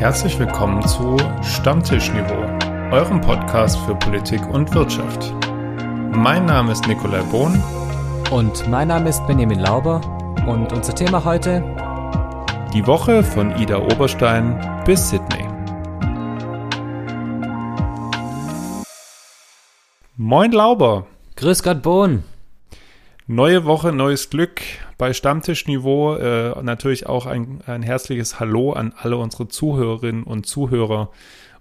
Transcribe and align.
Herzlich 0.00 0.38
willkommen 0.38 0.80
zu 0.88 1.18
Stammtischniveau, 1.42 2.40
eurem 2.90 3.20
Podcast 3.20 3.78
für 3.80 3.94
Politik 3.94 4.40
und 4.48 4.74
Wirtschaft. 4.74 5.34
Mein 6.16 6.46
Name 6.46 6.72
ist 6.72 6.86
Nikolai 6.86 7.20
Bohn. 7.24 7.62
Und 8.30 8.66
mein 8.70 8.88
Name 8.88 9.10
ist 9.10 9.26
Benjamin 9.26 9.58
Lauber. 9.58 10.00
Und 10.48 10.72
unser 10.72 10.94
Thema 10.94 11.22
heute? 11.22 11.62
Die 12.72 12.86
Woche 12.86 13.22
von 13.22 13.54
Ida 13.58 13.76
Oberstein 13.76 14.58
bis 14.86 15.10
Sydney. 15.10 15.46
Moin 20.16 20.52
Lauber. 20.52 21.04
Grüß 21.36 21.62
Gott 21.62 21.82
Bohn. 21.82 22.24
Neue 23.32 23.64
Woche, 23.64 23.92
neues 23.92 24.28
Glück 24.28 24.60
bei 24.98 25.12
Stammtischniveau. 25.12 26.16
Äh, 26.16 26.60
natürlich 26.64 27.06
auch 27.06 27.26
ein, 27.26 27.60
ein 27.64 27.80
herzliches 27.80 28.40
Hallo 28.40 28.72
an 28.72 28.92
alle 29.00 29.18
unsere 29.18 29.46
Zuhörerinnen 29.46 30.24
und 30.24 30.46
Zuhörer 30.46 31.12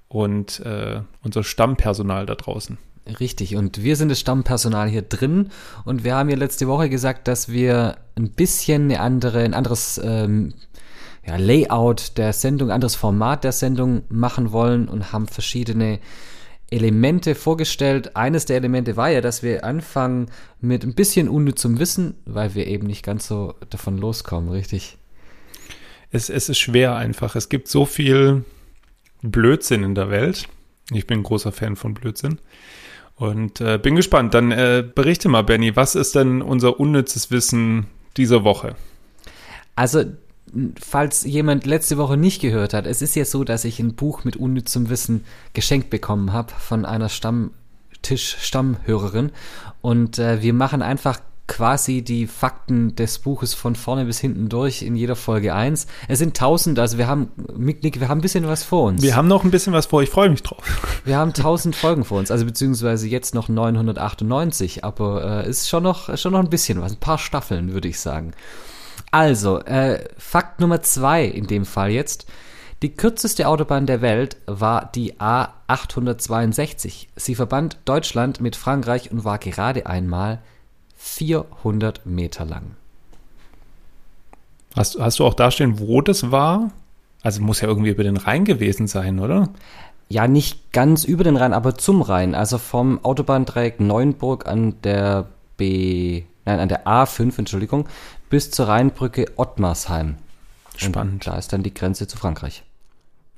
und 0.08 0.62
äh, 0.62 1.02
unser 1.22 1.44
Stammpersonal 1.44 2.26
da 2.26 2.34
draußen. 2.34 2.80
Richtig, 3.20 3.56
und 3.56 3.84
wir 3.84 3.96
sind 3.98 4.10
das 4.10 4.20
Stammpersonal 4.20 4.90
hier 4.90 5.04
drin 5.04 5.50
und 5.86 6.04
wir 6.04 6.16
haben 6.16 6.30
ja 6.30 6.38
letzte 6.38 6.68
Woche 6.68 6.90
gesagt, 6.90 7.28
dass 7.28 7.50
wir 7.50 7.98
ein 8.16 8.32
bisschen 8.32 8.86
eine 8.86 9.00
andere, 9.00 9.42
ein 9.44 9.54
anderes 9.54 10.02
ähm, 10.04 10.56
ja, 11.24 11.36
Layout 11.36 12.18
der 12.18 12.34
Sendung, 12.34 12.70
ein 12.70 12.76
anderes 12.76 12.96
Format 12.96 13.44
der 13.44 13.52
Sendung 13.52 14.02
machen 14.10 14.52
wollen 14.52 14.90
und 14.90 15.14
haben 15.14 15.28
verschiedene 15.28 16.00
Elemente 16.72 17.36
vorgestellt. 17.36 18.16
Eines 18.16 18.46
der 18.46 18.58
Elemente 18.58 18.96
war 18.98 19.10
ja, 19.10 19.22
dass 19.22 19.44
wir 19.44 19.64
anfangen 19.64 20.30
mit 20.62 20.84
ein 20.84 20.94
bisschen 20.94 21.30
unnützem 21.30 21.80
Wissen, 21.80 22.16
weil 22.26 22.56
wir 22.56 22.68
eben 22.68 22.88
nicht 22.88 23.04
ganz 23.04 23.28
so 23.28 23.56
davon 23.70 23.98
loskommen, 23.98 24.50
richtig? 24.50 24.98
Es, 26.12 26.30
es 26.30 26.50
ist 26.50 26.60
schwer 26.60 26.96
einfach. 26.96 27.36
Es 27.36 27.50
gibt 27.50 27.68
so 27.68 27.86
viel 27.86 28.44
Blödsinn 29.22 29.84
in 29.84 29.96
der 29.96 30.10
Welt. 30.10 30.48
Ich 30.92 31.08
bin 31.08 31.20
ein 31.20 31.24
großer 31.24 31.52
Fan 31.52 31.76
von 31.76 31.94
Blödsinn. 31.94 32.40
Und 33.16 33.62
äh, 33.62 33.78
bin 33.78 33.96
gespannt. 33.96 34.34
Dann 34.34 34.52
äh, 34.52 34.84
berichte 34.94 35.30
mal, 35.30 35.44
Benny, 35.44 35.76
was 35.76 35.96
ist 35.96 36.16
denn 36.16 36.42
unser 36.42 36.80
unnützes 36.80 37.32
Wissen 37.32 37.88
dieser 38.16 38.44
Woche? 38.44 38.76
Also 39.76 40.04
falls 40.80 41.24
jemand 41.24 41.66
letzte 41.66 41.98
Woche 41.98 42.16
nicht 42.18 42.42
gehört 42.42 42.74
hat, 42.74 42.86
es 42.86 43.02
ist 43.02 43.16
ja 43.16 43.26
so, 43.26 43.44
dass 43.44 43.66
ich 43.66 43.80
ein 43.80 43.96
Buch 43.96 44.24
mit 44.24 44.38
unnützem 44.38 44.90
Wissen 44.90 45.26
geschenkt 45.54 45.90
bekommen 45.90 46.32
habe 46.34 46.54
von 46.58 46.86
einer 46.86 47.10
Stammtisch-Stammhörerin. 47.10 49.32
Und 49.82 50.20
äh, 50.20 50.42
wir 50.42 50.54
machen 50.54 50.82
einfach 50.82 51.20
quasi 51.50 52.04
die 52.04 52.28
Fakten 52.28 52.96
des 52.96 53.20
Buches 53.20 53.56
von 53.56 53.76
vorne 53.76 54.06
bis 54.06 54.20
hinten 54.20 54.50
durch 54.50 54.84
in 54.84 54.96
jeder 54.96 55.16
Folge 55.16 55.54
1. 55.54 55.88
Es 56.08 56.20
sind 56.20 56.38
tausend, 56.38 56.80
also 56.80 56.98
wir 56.98 57.08
haben, 57.08 57.30
Nick, 57.58 58.00
wir 58.00 58.08
haben 58.08 58.20
ein 58.20 58.22
bisschen 58.22 58.48
was 58.48 58.64
vor 58.64 58.84
uns. 58.84 59.02
Wir 59.02 59.16
haben 59.16 59.28
noch 59.28 59.44
ein 59.44 59.52
bisschen 59.52 59.74
was 59.74 59.88
vor, 59.88 60.04
ich 60.04 60.10
freue 60.10 60.30
mich 60.30 60.44
drauf. 60.44 60.64
Wir 61.06 61.18
haben 61.18 61.34
tausend 61.34 61.76
Folgen 61.76 62.06
vor 62.06 62.20
uns, 62.20 62.30
also 62.30 62.46
beziehungsweise 62.46 63.08
jetzt 63.08 63.34
noch 63.34 63.50
998, 63.50 64.84
aber 64.84 65.44
äh, 65.44 65.50
ist 65.50 65.68
schon 65.68 65.82
noch, 65.82 66.16
schon 66.18 66.34
noch 66.34 66.40
ein 66.40 66.52
bisschen 66.52 66.82
was, 66.82 66.92
ein 66.92 67.00
paar 67.00 67.18
Staffeln, 67.18 67.74
würde 67.74 67.88
ich 67.88 68.00
sagen. 68.00 68.34
Also, 69.12 69.60
äh, 69.60 70.04
Fakt 70.18 70.60
Nummer 70.60 70.82
zwei 70.82 71.26
in 71.26 71.48
dem 71.48 71.66
Fall 71.66 71.92
jetzt. 71.92 72.28
Die 72.82 72.96
kürzeste 72.96 73.48
Autobahn 73.48 73.86
der 73.88 74.02
Welt 74.02 74.38
war 74.46 74.90
die 74.94 75.16
A862. 75.16 77.08
Sie 77.16 77.36
verband 77.36 77.78
Deutschland 77.86 78.40
mit 78.40 78.56
Frankreich 78.56 79.12
und 79.12 79.26
war 79.26 79.38
gerade 79.38 79.86
einmal 79.86 80.40
400 80.96 82.06
Meter 82.06 82.46
lang. 82.46 82.76
Hast, 84.76 84.98
hast 85.00 85.20
du 85.20 85.26
auch 85.26 85.34
dastehen, 85.34 85.80
wo 85.80 86.02
das 86.02 86.32
war? 86.32 86.72
Also 87.22 87.42
muss 87.42 87.60
ja 87.60 87.68
irgendwie 87.68 87.90
über 87.90 88.04
den 88.04 88.18
Rhein 88.18 88.46
gewesen 88.46 88.88
sein, 88.88 89.20
oder? 89.20 89.50
Ja, 90.08 90.28
nicht 90.28 90.72
ganz 90.72 91.04
über 91.04 91.24
den 91.24 91.36
Rhein, 91.36 91.54
aber 91.54 91.76
zum 91.76 92.02
Rhein. 92.02 92.34
Also 92.34 92.58
vom 92.58 93.04
Autobahndreieck 93.04 93.80
Neuenburg 93.80 94.48
an 94.48 94.76
der 94.84 95.28
B, 95.58 96.24
nein, 96.46 96.60
an 96.60 96.70
der 96.70 96.88
A5, 96.88 97.38
Entschuldigung, 97.40 97.88
bis 98.30 98.52
zur 98.52 98.68
Rheinbrücke 98.68 99.26
Ottmarsheim. 99.36 100.16
Spannend. 100.78 101.14
Und 101.14 101.28
da 101.28 101.38
ist 101.38 101.52
dann 101.52 101.64
die 101.64 101.74
Grenze 101.74 102.08
zu 102.08 102.18
Frankreich. 102.18 102.64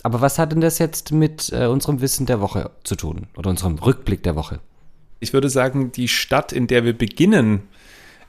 Aber 0.03 0.22
was 0.22 0.40
hat 0.40 0.52
denn 0.52 0.62
das 0.62 0.79
jetzt 0.79 1.12
mit 1.12 1.52
äh, 1.52 1.66
unserem 1.66 2.02
Wissen 2.02 2.25
der 2.25 2.41
Woche 2.41 2.72
zu 2.84 2.96
tun? 2.96 3.28
Oder 3.38 3.50
unserem 3.50 3.75
Rückblick 3.75 4.24
der 4.24 4.35
Woche? 4.35 4.59
Ich 5.19 5.34
würde 5.34 5.50
sagen, 5.50 5.91
die 5.91 6.07
Stadt, 6.07 6.52
in 6.52 6.68
der 6.68 6.84
wir 6.84 6.97
beginnen, 6.97 7.63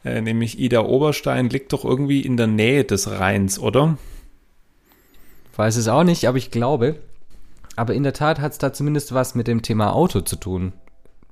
äh, 0.05 0.21
nämlich 0.21 0.59
Ida 0.59 0.81
Oberstein, 0.81 1.49
liegt 1.49 1.73
doch 1.73 1.85
irgendwie 1.85 2.21
in 2.21 2.37
der 2.37 2.47
Nähe 2.47 2.85
des 2.85 3.11
Rheins, 3.11 3.59
oder? 3.59 3.97
Weiß 5.57 5.77
es 5.77 5.89
auch 5.89 6.05
nicht, 6.05 6.29
aber 6.29 6.39
ich 6.39 6.51
glaube. 6.51 6.97
Aber 7.77 7.95
in 7.95 8.03
der 8.03 8.13
Tat 8.13 8.41
hat 8.41 8.53
es 8.53 8.59
da 8.59 8.73
zumindest 8.73 9.15
was 9.15 9.35
mit 9.35 9.47
dem 9.47 9.63
Thema 9.63 9.95
Auto 9.95 10.21
zu 10.21 10.37
tun. 10.37 10.75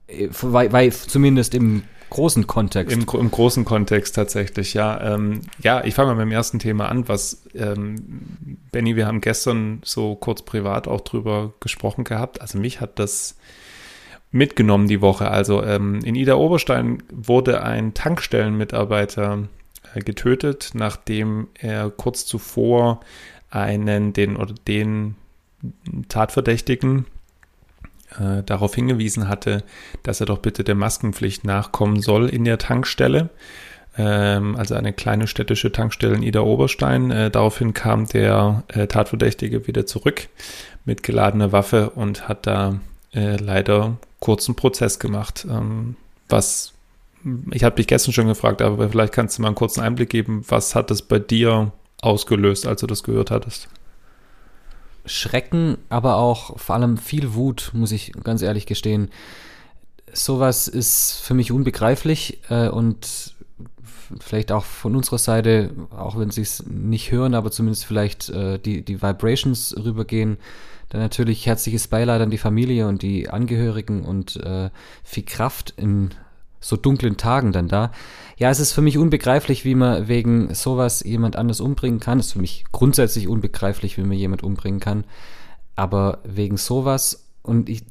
Äh, 0.06 0.28
weil, 0.40 0.72
weil 0.72 0.92
zumindest 0.92 1.54
im 1.54 1.82
großen 2.10 2.46
Kontext. 2.46 2.94
Im, 2.94 3.06
Im, 3.18 3.30
großen 3.30 3.64
Kontext 3.64 4.14
tatsächlich, 4.16 4.74
ja. 4.74 5.14
Ähm, 5.14 5.42
ja, 5.62 5.84
ich 5.84 5.94
fange 5.94 6.08
mal 6.08 6.16
mit 6.16 6.26
dem 6.26 6.32
ersten 6.32 6.58
Thema 6.58 6.88
an, 6.88 7.08
was, 7.08 7.42
ähm, 7.54 8.58
Benny, 8.72 8.96
wir 8.96 9.06
haben 9.06 9.20
gestern 9.20 9.80
so 9.84 10.16
kurz 10.16 10.42
privat 10.42 10.88
auch 10.88 11.00
drüber 11.00 11.54
gesprochen 11.60 12.04
gehabt. 12.04 12.40
Also 12.40 12.58
mich 12.58 12.80
hat 12.80 12.98
das 12.98 13.36
mitgenommen 14.32 14.88
die 14.88 15.00
Woche. 15.00 15.30
Also 15.30 15.62
ähm, 15.62 16.00
in 16.04 16.14
Ida 16.14 16.34
Oberstein 16.34 17.02
wurde 17.10 17.62
ein 17.62 17.94
Tankstellenmitarbeiter 17.94 19.48
äh, 19.94 20.00
getötet, 20.00 20.70
nachdem 20.74 21.48
er 21.58 21.90
kurz 21.90 22.26
zuvor 22.26 23.00
einen, 23.50 24.12
den 24.12 24.36
oder 24.36 24.54
den 24.66 25.16
Tatverdächtigen 26.08 27.06
äh, 28.18 28.42
darauf 28.44 28.74
hingewiesen 28.74 29.28
hatte, 29.28 29.62
dass 30.02 30.20
er 30.20 30.26
doch 30.26 30.38
bitte 30.38 30.64
der 30.64 30.74
Maskenpflicht 30.74 31.44
nachkommen 31.44 32.00
soll 32.00 32.28
in 32.28 32.44
der 32.44 32.58
Tankstelle. 32.58 33.30
Ähm, 33.96 34.56
also 34.56 34.74
eine 34.74 34.92
kleine 34.92 35.26
städtische 35.26 35.72
Tankstelle 35.72 36.14
in 36.14 36.22
Ida 36.22 36.40
Oberstein. 36.40 37.10
Äh, 37.10 37.30
daraufhin 37.30 37.74
kam 37.74 38.06
der 38.06 38.64
äh, 38.68 38.86
Tatverdächtige 38.86 39.66
wieder 39.66 39.86
zurück 39.86 40.28
mit 40.84 41.02
geladener 41.02 41.52
Waffe 41.52 41.90
und 41.90 42.28
hat 42.28 42.46
da 42.46 42.80
äh, 43.12 43.36
leider 43.36 43.96
kurzen 44.20 44.54
Prozess 44.54 44.98
gemacht. 44.98 45.46
Ähm, 45.48 45.96
was 46.28 46.72
ich 47.50 47.64
habe 47.64 47.76
dich 47.76 47.86
gestern 47.86 48.12
schon 48.12 48.28
gefragt, 48.28 48.62
aber 48.62 48.88
vielleicht 48.88 49.12
kannst 49.12 49.36
du 49.36 49.42
mal 49.42 49.48
einen 49.48 49.54
kurzen 49.54 49.82
Einblick 49.82 50.08
geben. 50.08 50.42
Was 50.48 50.74
hat 50.74 50.90
das 50.90 51.02
bei 51.02 51.18
dir 51.18 51.70
ausgelöst, 52.00 52.66
als 52.66 52.80
du 52.80 52.86
das 52.86 53.02
gehört 53.02 53.30
hattest? 53.30 53.68
Schrecken, 55.04 55.78
aber 55.88 56.16
auch 56.16 56.58
vor 56.58 56.74
allem 56.74 56.98
viel 56.98 57.34
Wut, 57.34 57.70
muss 57.74 57.92
ich 57.92 58.12
ganz 58.24 58.42
ehrlich 58.42 58.66
gestehen. 58.66 59.10
Sowas 60.12 60.68
ist 60.68 61.20
für 61.20 61.34
mich 61.34 61.52
unbegreiflich 61.52 62.40
äh, 62.48 62.68
und 62.68 63.34
vielleicht 64.18 64.50
auch 64.50 64.64
von 64.64 64.96
unserer 64.96 65.18
Seite, 65.18 65.70
auch 65.90 66.18
wenn 66.18 66.30
sie 66.30 66.42
es 66.42 66.64
nicht 66.66 67.12
hören, 67.12 67.34
aber 67.34 67.50
zumindest 67.50 67.84
vielleicht 67.84 68.28
äh, 68.30 68.58
die, 68.58 68.82
die 68.84 69.02
Vibrations 69.02 69.74
rübergehen. 69.76 70.38
Dann 70.88 71.00
natürlich 71.00 71.46
herzliches 71.46 71.86
Beileid 71.86 72.20
an 72.20 72.30
die 72.30 72.38
Familie 72.38 72.88
und 72.88 73.02
die 73.02 73.30
Angehörigen 73.30 74.04
und 74.04 74.36
äh, 74.36 74.70
viel 75.04 75.24
Kraft 75.24 75.74
in 75.76 76.10
so 76.60 76.76
dunklen 76.76 77.16
Tagen 77.16 77.52
dann 77.52 77.68
da. 77.68 77.90
Ja, 78.36 78.50
es 78.50 78.60
ist 78.60 78.72
für 78.72 78.82
mich 78.82 78.98
unbegreiflich, 78.98 79.64
wie 79.64 79.74
man 79.74 80.08
wegen 80.08 80.54
sowas 80.54 81.02
jemand 81.02 81.36
anders 81.36 81.60
umbringen 81.60 82.00
kann. 82.00 82.18
Es 82.18 82.26
ist 82.26 82.32
für 82.32 82.40
mich 82.40 82.64
grundsätzlich 82.72 83.28
unbegreiflich, 83.28 83.96
wie 83.98 84.02
man 84.02 84.16
jemand 84.16 84.42
umbringen 84.42 84.80
kann. 84.80 85.04
Aber 85.76 86.18
wegen 86.24 86.56
sowas 86.56 87.26
und 87.42 87.68
ich, 87.68 87.84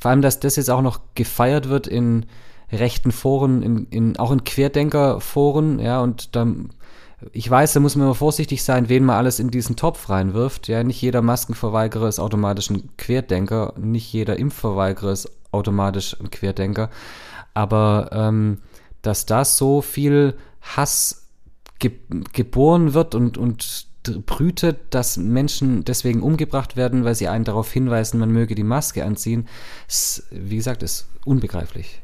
vor 0.00 0.10
allem, 0.10 0.22
dass 0.22 0.40
das 0.40 0.56
jetzt 0.56 0.70
auch 0.70 0.82
noch 0.82 1.00
gefeiert 1.14 1.68
wird 1.68 1.86
in 1.86 2.26
rechten 2.72 3.12
Foren, 3.12 3.62
in, 3.62 3.86
in, 3.90 4.16
auch 4.16 4.30
in 4.30 4.44
Querdenkerforen, 4.44 5.78
ja, 5.78 6.00
und 6.00 6.36
dann, 6.36 6.70
ich 7.32 7.50
weiß, 7.50 7.72
da 7.74 7.80
muss 7.80 7.96
man 7.96 8.06
immer 8.06 8.14
vorsichtig 8.14 8.62
sein, 8.62 8.88
wen 8.88 9.04
man 9.04 9.16
alles 9.16 9.40
in 9.40 9.50
diesen 9.50 9.76
Topf 9.76 10.08
reinwirft. 10.08 10.68
Ja, 10.68 10.82
nicht 10.82 11.02
jeder 11.02 11.20
Maskenverweigerer 11.20 12.08
ist 12.08 12.20
automatisch 12.20 12.70
ein 12.70 12.96
Querdenker, 12.96 13.74
nicht 13.76 14.10
jeder 14.12 14.38
Impfverweigerer 14.38 15.12
ist 15.12 15.30
automatisch 15.52 16.18
ein 16.20 16.30
Querdenker. 16.30 16.90
Aber 17.54 18.10
ähm, 18.12 18.58
dass 19.02 19.26
da 19.26 19.44
so 19.44 19.82
viel 19.82 20.36
Hass 20.60 21.26
ge 21.78 21.92
geboren 22.32 22.94
wird 22.94 23.14
und, 23.14 23.38
und 23.38 23.86
brütet, 24.26 24.78
dass 24.90 25.16
Menschen 25.16 25.84
deswegen 25.84 26.22
umgebracht 26.22 26.76
werden, 26.76 27.04
weil 27.04 27.14
sie 27.14 27.28
einen 27.28 27.44
darauf 27.44 27.70
hinweisen, 27.70 28.18
man 28.18 28.30
möge 28.30 28.54
die 28.54 28.64
Maske 28.64 29.04
anziehen, 29.04 29.46
ist, 29.88 30.26
wie 30.30 30.56
gesagt, 30.56 30.82
ist 30.82 31.06
unbegreiflich. 31.24 32.00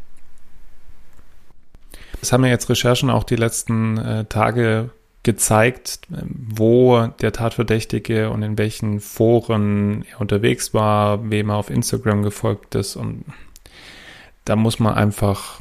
Das 2.21 2.33
haben 2.33 2.45
ja 2.45 2.51
jetzt 2.51 2.69
Recherchen 2.69 3.11
auch 3.11 3.25
die 3.25 3.37
letzten 3.37 3.99
äh, 3.99 4.25
Tage 4.27 4.91
gezeigt, 5.27 6.03
wo 6.09 7.09
der 7.21 7.33
Tatverdächtige 7.33 8.31
und 8.31 8.45
in 8.45 8.57
welchen 8.59 9.01
Foren 9.01 10.05
er 10.09 10.21
unterwegs 10.21 10.73
war, 10.73 11.29
wem 11.29 11.51
er 11.51 11.57
auf 11.57 11.69
Instagram 11.69 12.23
gefolgt 12.23 12.77
ist 12.77 12.95
und 12.95 13.25
da 14.45 14.55
muss 14.55 14.79
man 14.79 14.95
einfach 14.95 15.61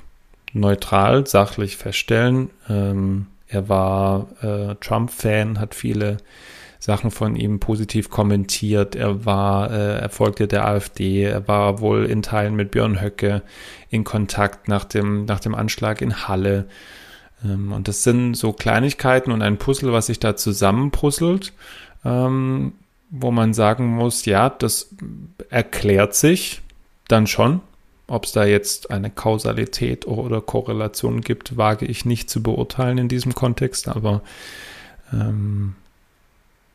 neutral, 0.53 1.25
sachlich 1.25 1.77
feststellen. 1.77 2.51
Ähm, 2.69 3.25
er 3.47 3.67
war 3.67 4.27
äh, 4.43 4.75
Trump-Fan, 4.75 5.59
hat 5.59 5.73
viele 5.73 6.17
Sachen 6.77 7.09
von 7.09 7.35
ihm 7.35 7.59
positiv 7.59 8.11
kommentiert. 8.11 8.95
Er 8.95 9.25
war, 9.25 9.71
äh, 9.71 9.97
er 9.97 10.09
folgte 10.09 10.47
der 10.47 10.67
AfD, 10.67 11.23
er 11.23 11.47
war 11.47 11.79
wohl 11.79 12.05
in 12.05 12.21
Teilen 12.21 12.55
mit 12.55 12.69
Björn 12.69 13.01
Höcke 13.01 13.41
in 13.89 14.03
Kontakt 14.03 14.67
nach 14.67 14.85
dem, 14.85 15.25
nach 15.25 15.39
dem 15.39 15.55
Anschlag 15.55 16.03
in 16.03 16.27
Halle. 16.27 16.67
Ähm, 17.45 17.71
und 17.71 17.87
das 17.87 18.03
sind 18.03 18.35
so 18.35 18.53
Kleinigkeiten 18.53 19.31
und 19.31 19.41
ein 19.41 19.57
Puzzle, 19.57 19.93
was 19.93 20.07
sich 20.07 20.19
da 20.19 20.35
zusammenpuzzelt, 20.35 21.53
ähm, 22.03 22.73
wo 23.09 23.31
man 23.31 23.53
sagen 23.53 23.87
muss, 23.87 24.25
ja, 24.25 24.49
das 24.49 24.89
erklärt 25.49 26.15
sich 26.15 26.61
dann 27.07 27.27
schon. 27.27 27.61
Ob 28.07 28.25
es 28.25 28.33
da 28.33 28.45
jetzt 28.45 28.91
eine 28.91 29.09
Kausalität 29.09 30.05
oder 30.05 30.39
Korrelation 30.41 31.21
gibt, 31.21 31.57
wage 31.57 31.85
ich 31.85 32.05
nicht 32.05 32.29
zu 32.29 32.43
beurteilen 32.43 32.99
in 32.99 33.07
diesem 33.07 33.33
Kontext, 33.33 33.87
aber 33.87 34.21
ähm, 35.11 35.75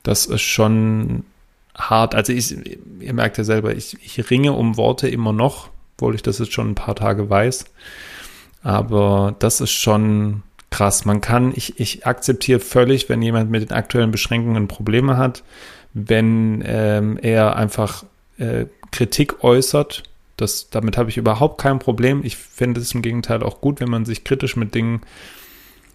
das 0.03 0.27
ist 0.27 0.43
schon 0.43 1.25
hart. 1.77 2.17
Also 2.17 2.33
ich, 2.33 2.57
ihr 3.01 3.15
merkt 3.15 3.39
ja 3.39 3.45
selber, 3.45 3.77
ich, 3.77 3.97
ich 4.03 4.31
ringe 4.31 4.55
um 4.55 4.77
Worte 4.77 5.09
immer 5.09 5.33
noch, 5.33 5.69
obwohl 5.97 6.17
ich 6.17 6.23
das 6.23 6.41
jetzt 6.41 6.53
schon 6.53 6.71
ein 6.71 6.75
paar 6.75 6.97
Tage 6.97 7.31
weiß. 7.31 7.67
Aber 8.63 9.37
das 9.39 9.61
ist 9.61 9.71
schon 9.71 10.43
krass. 10.71 11.05
Man 11.05 11.21
kann, 11.21 11.53
ich, 11.55 11.79
ich 11.81 12.07
akzeptiere 12.07 12.61
völlig, 12.61 13.09
wenn 13.09 13.23
jemand 13.23 13.51
mit 13.51 13.63
den 13.63 13.77
aktuellen 13.77 14.11
Beschränkungen 14.11 14.69
Probleme 14.69 15.17
hat, 15.17 15.43
wenn 15.93 16.63
ähm, 16.67 17.19
er 17.21 17.57
einfach 17.57 18.05
äh, 18.39 18.67
Kritik 18.91 19.45
äußert 19.45 20.05
das, 20.41 20.71
damit 20.71 20.97
habe 20.97 21.11
ich 21.11 21.19
überhaupt 21.19 21.61
kein 21.61 21.79
Problem. 21.79 22.23
Ich 22.25 22.37
finde 22.37 22.81
es 22.81 22.95
im 22.95 23.03
Gegenteil 23.03 23.43
auch 23.43 23.61
gut, 23.61 23.81
wenn 23.81 23.91
man 23.91 24.05
sich 24.05 24.25
kritisch 24.25 24.57
mit 24.57 24.75
Dingen 24.75 25.03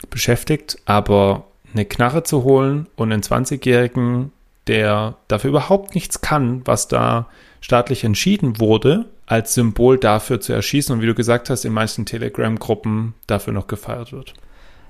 beschäftigt. 0.09 0.77
Aber 0.85 1.47
eine 1.73 1.85
Knarre 1.85 2.23
zu 2.23 2.43
holen 2.43 2.87
und 2.95 3.11
einen 3.11 3.23
20-Jährigen, 3.23 4.31
der 4.67 5.15
dafür 5.27 5.49
überhaupt 5.49 5.95
nichts 5.95 6.21
kann, 6.21 6.61
was 6.65 6.87
da 6.87 7.27
staatlich 7.59 8.03
entschieden 8.03 8.59
wurde, 8.59 9.05
als 9.25 9.55
Symbol 9.55 9.97
dafür 9.97 10.39
zu 10.39 10.53
erschießen 10.53 10.93
und 10.93 11.01
wie 11.01 11.07
du 11.07 11.15
gesagt 11.15 11.49
hast, 11.49 11.65
in 11.65 11.73
manchen 11.73 12.05
Telegram-Gruppen 12.05 13.15
dafür 13.25 13.53
noch 13.53 13.65
gefeiert 13.65 14.11
wird. 14.11 14.33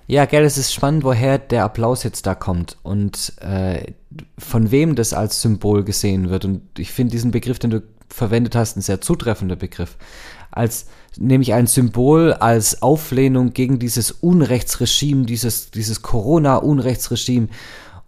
Ja, 0.07 0.25
gell, 0.25 0.43
es 0.43 0.57
ist 0.57 0.73
spannend, 0.73 1.03
woher 1.03 1.39
der 1.39 1.63
Applaus 1.63 2.03
jetzt 2.03 2.27
da 2.27 2.35
kommt 2.35 2.77
und 2.83 3.33
äh, 3.41 3.93
von 4.37 4.69
wem 4.69 4.95
das 4.95 5.13
als 5.13 5.41
Symbol 5.41 5.83
gesehen 5.83 6.29
wird. 6.29 6.45
Und 6.45 6.61
ich 6.77 6.91
finde 6.91 7.11
diesen 7.11 7.31
Begriff, 7.31 7.57
den 7.57 7.71
du 7.71 7.83
verwendet 8.07 8.55
hast, 8.55 8.77
ein 8.77 8.81
sehr 8.81 9.01
zutreffender 9.01 9.55
Begriff. 9.55 9.97
Als 10.51 10.85
nämlich 11.17 11.53
ein 11.53 11.65
Symbol 11.65 12.33
als 12.33 12.83
Auflehnung 12.83 13.53
gegen 13.53 13.79
dieses 13.79 14.11
Unrechtsregime, 14.11 15.25
dieses, 15.25 15.71
dieses 15.71 16.03
Corona-Unrechtsregime. 16.03 17.47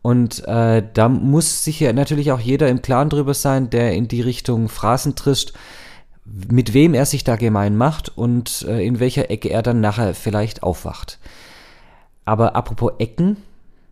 Und 0.03 0.47
äh, 0.47 0.83
da 0.93 1.09
muss 1.09 1.63
sich 1.63 1.79
ja 1.79 1.93
natürlich 1.93 2.31
auch 2.31 2.39
jeder 2.39 2.69
im 2.69 2.83
Klaren 2.83 3.09
drüber 3.09 3.33
sein, 3.33 3.71
der 3.71 3.93
in 3.93 4.07
die 4.07 4.21
Richtung 4.21 4.69
Phrasen 4.69 5.15
trischt, 5.15 5.53
mit 6.25 6.73
wem 6.73 6.93
er 6.93 7.05
sich 7.05 7.23
da 7.23 7.37
gemein 7.37 7.75
macht 7.75 8.15
und 8.15 8.65
äh, 8.67 8.85
in 8.85 8.99
welcher 8.99 9.31
Ecke 9.31 9.49
er 9.49 9.63
dann 9.63 9.81
nachher 9.81 10.13
vielleicht 10.13 10.61
aufwacht. 10.61 11.19
Aber 12.27 12.57
apropos 12.57 12.91
Ecken, 12.99 13.37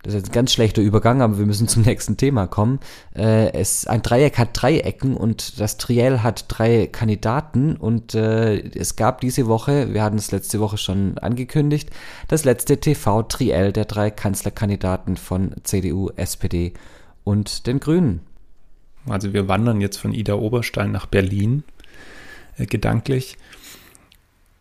das 0.03 0.13
ist 0.13 0.19
jetzt 0.19 0.29
ein 0.31 0.33
ganz 0.33 0.51
schlechter 0.51 0.81
Übergang, 0.81 1.21
aber 1.21 1.37
wir 1.37 1.45
müssen 1.45 1.69
zum 1.69 1.83
nächsten 1.83 2.17
Thema 2.17 2.47
kommen. 2.47 2.81
Äh, 3.15 3.53
es, 3.53 3.87
ein 3.87 4.01
Dreieck 4.01 4.37
hat 4.37 4.49
drei 4.51 4.79
Ecken 4.79 5.15
und 5.15 5.57
das 5.61 5.77
Triell 5.77 6.19
hat 6.19 6.43
drei 6.49 6.87
Kandidaten 6.87 7.77
und 7.77 8.13
äh, 8.13 8.57
es 8.77 8.97
gab 8.97 9.21
diese 9.21 9.47
Woche, 9.47 9.93
wir 9.93 10.03
hatten 10.03 10.17
es 10.17 10.31
letzte 10.31 10.59
Woche 10.59 10.77
schon 10.77 11.17
angekündigt, 11.17 11.91
das 12.27 12.43
letzte 12.43 12.77
TV-Triell 12.77 13.71
der 13.71 13.85
drei 13.85 14.11
Kanzlerkandidaten 14.11 15.15
von 15.15 15.55
CDU, 15.63 16.09
SPD 16.17 16.73
und 17.23 17.67
den 17.67 17.79
Grünen. 17.79 18.19
Also 19.07 19.31
wir 19.31 19.47
wandern 19.47 19.79
jetzt 19.79 19.97
von 19.97 20.11
Ida 20.11 20.33
Oberstein 20.33 20.91
nach 20.91 21.05
Berlin, 21.05 21.63
äh, 22.57 22.65
gedanklich. 22.65 23.37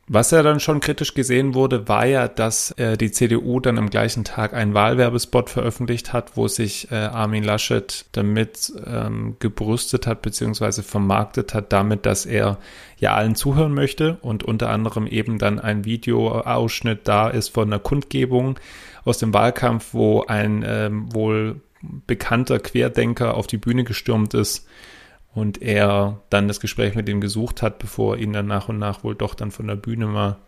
Was 0.06 0.32
ja 0.32 0.42
dann 0.42 0.60
schon 0.60 0.80
kritisch 0.80 1.14
gesehen 1.14 1.54
wurde, 1.54 1.88
war 1.88 2.04
ja, 2.04 2.28
dass 2.28 2.72
äh, 2.72 2.98
die 2.98 3.10
CDU 3.10 3.58
dann 3.60 3.78
am 3.78 3.88
gleichen 3.88 4.22
Tag 4.22 4.52
einen 4.52 4.74
Wahlwerbespot 4.74 5.48
veröffentlicht 5.48 6.12
hat, 6.12 6.36
wo 6.36 6.46
sich 6.46 6.90
äh, 6.90 6.96
Armin 6.96 7.42
Laschet 7.42 8.04
damit 8.12 8.70
ähm, 8.84 9.36
gebrüstet 9.38 10.06
hat 10.06 10.20
beziehungsweise 10.20 10.82
vermarktet 10.82 11.54
hat, 11.54 11.72
damit, 11.72 12.04
dass 12.04 12.26
er 12.26 12.58
ja 12.98 13.14
allen 13.14 13.34
zuhören 13.34 13.72
möchte 13.72 14.18
und 14.20 14.44
unter 14.44 14.68
anderem 14.68 15.06
eben 15.06 15.38
dann 15.38 15.58
ein 15.58 15.86
Videoausschnitt 15.86 17.08
da 17.08 17.30
ist 17.30 17.48
von 17.48 17.68
einer 17.68 17.80
Kundgebung 17.80 18.58
aus 19.06 19.16
dem 19.16 19.32
Wahlkampf, 19.32 19.94
wo 19.94 20.24
ein 20.26 20.62
ähm, 20.66 21.14
wohl 21.14 21.62
bekannter 22.06 22.58
Querdenker 22.58 23.34
auf 23.34 23.46
die 23.46 23.58
Bühne 23.58 23.84
gestürmt 23.84 24.34
ist 24.34 24.66
und 25.34 25.60
er 25.62 26.20
dann 26.30 26.48
das 26.48 26.60
Gespräch 26.60 26.94
mit 26.94 27.08
ihm 27.08 27.20
gesucht 27.20 27.62
hat, 27.62 27.78
bevor 27.78 28.16
er 28.16 28.22
ihn 28.22 28.32
dann 28.32 28.46
nach 28.46 28.68
und 28.68 28.78
nach 28.78 29.04
wohl 29.04 29.14
doch 29.14 29.34
dann 29.34 29.50
von 29.50 29.66
der 29.66 29.76
Bühne 29.76 30.06
mal 30.06 30.38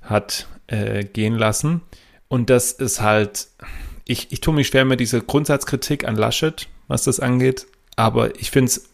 hat 0.00 0.46
äh, 0.68 1.04
gehen 1.04 1.34
lassen. 1.34 1.82
Und 2.28 2.48
das 2.48 2.72
ist 2.72 3.00
halt, 3.00 3.48
ich, 4.06 4.32
ich 4.32 4.40
tue 4.40 4.54
mich 4.54 4.68
schwer 4.68 4.84
mit 4.84 5.00
dieser 5.00 5.20
Grundsatzkritik 5.20 6.06
an 6.06 6.16
Laschet, 6.16 6.68
was 6.88 7.04
das 7.04 7.20
angeht, 7.20 7.66
aber 7.96 8.38
ich 8.40 8.50
finde 8.50 8.68
es 8.68 8.88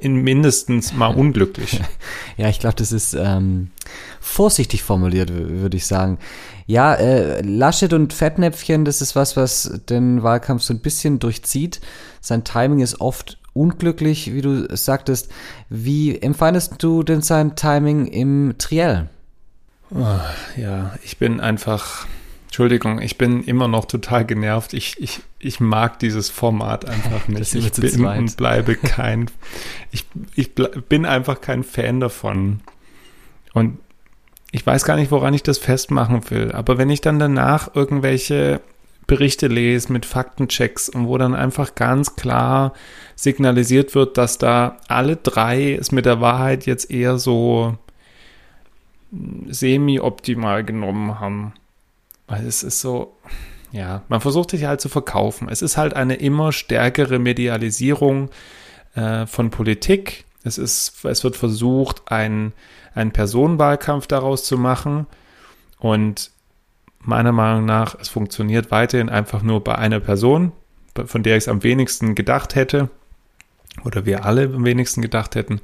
in 0.00 0.16
mindestens 0.16 0.92
mal 0.92 1.14
unglücklich. 1.14 1.80
Ja, 2.36 2.48
ich 2.48 2.60
glaube, 2.60 2.76
das 2.76 2.92
ist 2.92 3.14
ähm, 3.14 3.72
vorsichtig 4.20 4.84
formuliert, 4.84 5.32
würde 5.32 5.76
ich 5.76 5.86
sagen. 5.86 6.18
Ja, 6.68 6.94
äh, 6.94 7.40
Laschet 7.40 7.92
und 7.92 8.12
Fettnäpfchen, 8.12 8.84
das 8.84 9.02
ist 9.02 9.16
was, 9.16 9.36
was 9.36 9.80
den 9.88 10.22
Wahlkampf 10.22 10.62
so 10.62 10.72
ein 10.72 10.78
bisschen 10.78 11.18
durchzieht. 11.18 11.80
Sein 12.20 12.44
Timing 12.44 12.78
ist 12.78 13.00
oft 13.00 13.37
unglücklich, 13.58 14.32
wie 14.32 14.40
du 14.40 14.74
sagtest. 14.76 15.30
Wie 15.68 16.20
empfandest 16.20 16.74
du 16.78 17.02
denn 17.02 17.22
sein 17.22 17.56
Timing 17.56 18.06
im 18.06 18.54
Triell? 18.58 19.08
Oh, 19.90 20.20
ja, 20.56 20.94
ich 21.02 21.18
bin 21.18 21.40
einfach, 21.40 22.06
Entschuldigung, 22.46 23.00
ich 23.00 23.18
bin 23.18 23.42
immer 23.42 23.66
noch 23.66 23.86
total 23.86 24.24
genervt. 24.24 24.74
Ich, 24.74 25.00
ich, 25.00 25.20
ich 25.38 25.60
mag 25.60 25.98
dieses 25.98 26.30
Format 26.30 26.84
einfach 26.84 27.26
nicht. 27.28 27.54
ich 27.54 27.72
bin 27.72 28.04
und 28.04 28.36
bleibe 28.36 28.76
kein, 28.76 29.30
ich, 29.90 30.06
ich 30.34 30.54
bin 30.54 31.04
einfach 31.04 31.40
kein 31.40 31.64
Fan 31.64 32.00
davon. 32.00 32.60
Und 33.54 33.78
ich 34.52 34.64
weiß 34.64 34.84
gar 34.84 34.96
nicht, 34.96 35.10
woran 35.10 35.34
ich 35.34 35.42
das 35.42 35.58
festmachen 35.58 36.30
will. 36.30 36.52
Aber 36.52 36.78
wenn 36.78 36.90
ich 36.90 37.00
dann 37.00 37.18
danach 37.18 37.74
irgendwelche 37.74 38.60
Berichte 39.08 39.48
lese 39.48 39.92
mit 39.92 40.06
Faktenchecks 40.06 40.88
und 40.88 41.08
wo 41.08 41.18
dann 41.18 41.34
einfach 41.34 41.74
ganz 41.74 42.14
klar 42.14 42.74
signalisiert 43.16 43.96
wird, 43.96 44.18
dass 44.18 44.38
da 44.38 44.76
alle 44.86 45.16
drei 45.16 45.72
es 45.72 45.90
mit 45.90 46.06
der 46.06 46.20
Wahrheit 46.20 46.66
jetzt 46.66 46.90
eher 46.90 47.18
so 47.18 47.76
semi-optimal 49.48 50.62
genommen 50.62 51.18
haben. 51.18 51.54
Weil 52.26 52.46
es 52.46 52.62
ist 52.62 52.82
so, 52.82 53.16
ja, 53.72 54.02
man 54.08 54.20
versucht 54.20 54.50
sich 54.50 54.66
halt 54.66 54.82
zu 54.82 54.90
verkaufen. 54.90 55.48
Es 55.48 55.62
ist 55.62 55.78
halt 55.78 55.94
eine 55.94 56.16
immer 56.16 56.52
stärkere 56.52 57.18
Medialisierung 57.18 58.28
äh, 58.94 59.24
von 59.24 59.48
Politik. 59.48 60.26
Es 60.44 60.58
ist, 60.58 61.02
es 61.06 61.24
wird 61.24 61.36
versucht, 61.36 62.12
ein, 62.12 62.52
einen 62.94 63.12
Personenwahlkampf 63.12 64.06
daraus 64.06 64.44
zu 64.44 64.58
machen. 64.58 65.06
Und 65.78 66.30
meiner 67.00 67.32
Meinung 67.32 67.64
nach, 67.64 67.96
es 68.00 68.08
funktioniert 68.08 68.70
weiterhin 68.70 69.08
einfach 69.08 69.42
nur 69.42 69.62
bei 69.62 69.76
einer 69.76 70.00
Person, 70.00 70.52
von 71.06 71.22
der 71.22 71.36
ich 71.36 71.44
es 71.44 71.48
am 71.48 71.62
wenigsten 71.62 72.14
gedacht 72.14 72.54
hätte. 72.54 72.90
Oder 73.84 74.06
wir 74.06 74.24
alle 74.24 74.44
am 74.44 74.64
wenigsten 74.64 75.02
gedacht 75.02 75.36
hätten. 75.36 75.60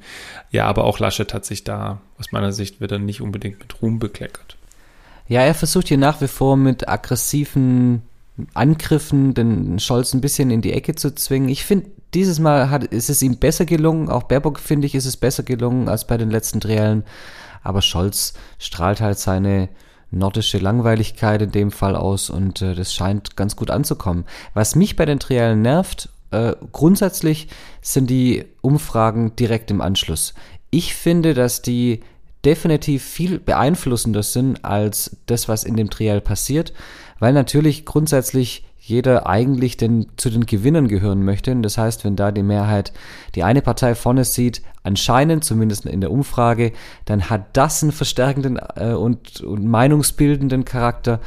Ja, 0.49 0.67
aber 0.67 0.85
auch 0.85 0.99
Laschet 0.99 1.33
hat 1.33 1.45
sich 1.45 1.65
da 1.65 1.99
aus 2.17 2.31
meiner 2.31 2.53
Sicht 2.53 2.79
wieder 2.79 2.97
nicht 2.97 3.21
unbedingt 3.21 3.59
mit 3.59 3.81
Ruhm 3.81 3.99
bekleckert. 3.99 4.55
Ja, 5.27 5.41
er 5.41 5.53
versucht 5.53 5.89
hier 5.89 5.97
nach 5.97 6.21
wie 6.21 6.27
vor 6.27 6.55
mit 6.55 6.87
aggressiven 6.87 8.03
Angriffen 8.53 9.33
den 9.33 9.79
Scholz 9.79 10.13
ein 10.13 10.21
bisschen 10.21 10.51
in 10.51 10.61
die 10.61 10.73
Ecke 10.73 10.95
zu 10.95 11.13
zwingen. 11.15 11.49
Ich 11.49 11.65
finde, 11.65 11.89
dieses 12.13 12.39
Mal 12.39 12.69
hat, 12.69 12.83
ist 12.85 13.09
es 13.09 13.21
ihm 13.21 13.37
besser 13.37 13.65
gelungen. 13.65 14.09
Auch 14.09 14.23
Baerbock, 14.23 14.59
finde 14.59 14.87
ich, 14.87 14.95
ist 14.95 15.05
es 15.05 15.17
besser 15.17 15.43
gelungen 15.43 15.89
als 15.89 16.05
bei 16.07 16.17
den 16.17 16.29
letzten 16.29 16.61
Triellen. 16.61 17.03
Aber 17.63 17.81
Scholz 17.81 18.33
strahlt 18.59 19.01
halt 19.01 19.19
seine 19.19 19.69
nordische 20.11 20.57
Langweiligkeit 20.57 21.41
in 21.41 21.51
dem 21.51 21.71
Fall 21.71 21.95
aus 21.95 22.29
und 22.29 22.61
äh, 22.61 22.75
das 22.75 22.93
scheint 22.93 23.35
ganz 23.35 23.55
gut 23.55 23.69
anzukommen. 23.69 24.25
Was 24.53 24.75
mich 24.75 24.95
bei 24.95 25.05
den 25.05 25.19
Triellen 25.19 25.61
nervt, 25.61 26.09
äh, 26.31 26.53
grundsätzlich 26.71 27.47
sind 27.81 28.09
die 28.09 28.45
Umfragen 28.61 29.35
direkt 29.35 29.71
im 29.71 29.81
Anschluss. 29.81 30.33
Ich 30.69 30.95
finde, 30.95 31.33
dass 31.33 31.61
die 31.61 32.01
definitiv 32.45 33.03
viel 33.03 33.39
beeinflussender 33.39 34.23
sind 34.23 34.63
als 34.63 35.17
das, 35.25 35.47
was 35.49 35.63
in 35.63 35.75
dem 35.75 35.89
Triell 35.89 36.21
passiert, 36.21 36.73
weil 37.19 37.33
natürlich 37.33 37.85
grundsätzlich 37.85 38.65
jeder 38.79 39.25
eigentlich 39.25 39.77
den, 39.77 40.05
zu 40.15 40.29
den 40.29 40.45
Gewinnern 40.45 40.87
gehören 40.87 41.23
möchte. 41.23 41.55
Das 41.55 41.77
heißt, 41.77 42.05
wenn 42.05 42.15
da 42.15 42.31
die 42.31 42.43
Mehrheit 42.43 42.93
die 43.33 43.43
eine 43.43 43.63
Partei 43.63 43.95
vorne 43.95 44.23
sieht, 44.25 44.61
anscheinend, 44.83 45.43
zumindest 45.43 45.87
in 45.87 46.01
der 46.01 46.11
Umfrage, 46.11 46.71
dann 47.05 47.31
hat 47.31 47.57
das 47.57 47.81
einen 47.81 47.91
verstärkenden 47.91 48.59
äh, 48.75 48.93
und, 48.93 49.41
und, 49.41 49.65
meinungsbildenden 49.65 50.65
Charakter 50.65 51.19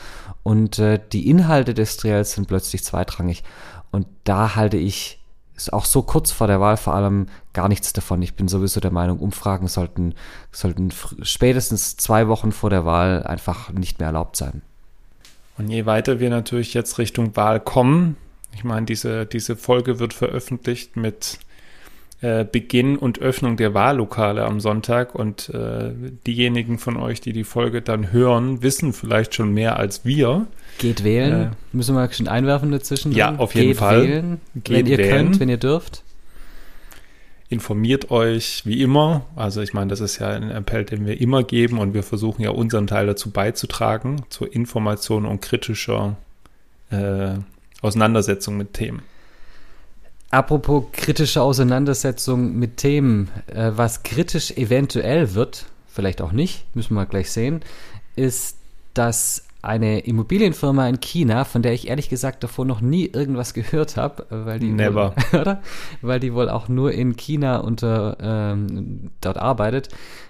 und 0.45 0.79
äh, 0.79 1.01
die 1.13 1.29
Inhalte 1.29 1.75
des 1.75 1.97
Trials 1.97 2.33
sind 2.33 2.47
plötzlich 2.47 2.85
zweitrangig. 2.85 3.43
Und 3.91 4.07
da 4.23 4.55
halte 4.55 4.77
ich 4.77 5.18
auch 5.73 5.85
so 5.85 6.03
kurz 6.03 6.31
vor 6.31 6.47
der 6.47 6.61
Wahl 6.61 6.77
vor 6.77 6.95
allem 6.95 7.27
gar 7.53 7.69
nichts 7.69 7.93
davon. 7.93 8.23
Ich 8.23 8.35
bin 8.35 8.49
sowieso 8.49 8.81
der 8.81 8.93
Meinung, 8.93 9.19
Umfragen 9.19 9.69
sollten, 9.69 10.15
sollten 10.53 10.91
spätestens 11.23 11.97
zwei 11.97 12.29
Wochen 12.29 12.53
vor 12.53 12.71
der 12.71 12.85
Wahl 12.85 13.25
einfach 13.25 13.71
nicht 13.71 13.99
mehr 13.99 14.07
erlaubt 14.07 14.37
sein. 14.37 14.63
Und 15.59 15.69
je 15.69 15.87
weiter 15.87 16.21
wir 16.21 16.31
natürlich 16.31 16.75
jetzt 16.75 16.99
Richtung 16.99 17.35
Wahl 17.37 17.59
kommen, 17.59 18.17
ich 18.55 18.65
meine, 18.65 18.87
diese, 18.87 19.27
diese 19.27 19.57
Folge 19.57 19.99
wird 19.99 20.15
veröffentlicht 20.15 20.97
mit 20.97 21.39
äh, 22.21 22.45
Beginn 22.45 22.97
und 22.97 23.21
Öffnung 23.21 23.57
der 23.57 23.75
Wahllokale 23.75 24.45
am 24.45 24.59
Sonntag 24.61 25.15
und 25.15 25.51
äh, 25.51 25.93
diejenigen 26.27 26.79
von 26.79 26.97
euch, 26.97 27.21
die 27.21 27.33
die 27.33 27.45
Folge 27.45 27.81
dann 27.81 28.11
hören, 28.13 28.63
wissen 28.63 28.93
vielleicht 28.93 29.35
schon 29.35 29.55
mehr 29.55 29.77
als 29.79 30.05
wir. 30.05 30.47
Geht 30.79 31.05
wählen. 31.05 31.33
Äh, 31.33 31.51
Müssen 31.73 31.95
wir 31.95 32.11
schon 32.13 32.27
einwerfen 32.27 32.73
dazwischen? 32.73 33.13
Ja, 33.13 33.37
auf 33.37 33.55
jeden 33.55 33.69
Geht 33.69 33.77
Fall. 33.77 34.03
Wählen, 34.03 34.41
Geht 34.57 34.77
wenn 34.77 34.87
ihr 34.87 34.99
wählen. 34.99 35.11
könnt, 35.11 35.41
wenn 35.41 35.49
ihr 35.49 35.59
dürft. 35.59 36.03
Informiert 37.51 38.11
euch 38.11 38.67
wie 38.67 38.83
immer. 38.83 39.25
Also 39.35 39.63
ich 39.63 39.73
meine, 39.73 39.89
das 39.89 40.01
ist 40.01 40.19
ja 40.19 40.29
ein 40.29 40.51
Appell, 40.51 40.85
den 40.85 41.07
wir 41.07 41.21
immer 41.21 41.45
geben 41.45 41.79
und 41.79 41.95
wir 41.95 42.03
versuchen 42.03 42.43
ja 42.43 42.51
unseren 42.51 42.87
Teil 42.87 43.07
dazu 43.07 43.31
beizutragen, 43.31 44.23
zur 44.29 44.53
Information 44.53 45.25
und 45.25 45.41
kritischer 45.41 46.17
äh, 46.91 47.35
Auseinandersetzung 47.81 48.57
mit 48.57 48.75
Themen. 48.75 49.03
Apropos 50.31 50.85
kritische 50.93 51.41
Auseinandersetzung 51.41 52.59
mit 52.59 52.77
Themen, 52.77 53.31
äh, 53.47 53.73
was 53.75 54.03
kritisch 54.03 54.51
eventuell 54.53 55.35
wird, 55.35 55.67
vielleicht 55.87 56.21
auch 56.21 56.33
nicht, 56.33 56.67
müssen 56.77 56.95
wir 56.95 57.07
gleich 57.07 57.31
sehen, 57.31 57.61
ist, 58.15 58.59
dass 58.93 59.45
eine 59.63 60.01
Immobilienfirma 60.01 60.87
in 60.89 61.01
China, 61.01 61.45
von 61.45 61.63
der 61.63 61.73
ich 61.73 61.89
ehrlich 61.89 62.09
gesagt 62.09 62.45
davor 62.45 62.65
noch 62.65 62.81
nie 62.81 63.07
irgendwas 63.07 63.55
gehört 63.55 63.97
habe, 63.97 64.25
äh, 64.31 64.47
weil 64.47 64.59
die 64.59 64.69
Never. 64.69 65.15
Wohl, 65.33 65.41
oder? 65.41 65.63
weil 66.03 66.21
die 66.21 66.35
wohl 66.35 66.49
auch 66.49 66.69
nur 66.69 66.93
in 66.93 67.17
China 67.17 67.59
unter 67.59 68.17
ähm, 68.21 69.11
dort 69.21 69.39
arbeitet. 69.39 69.89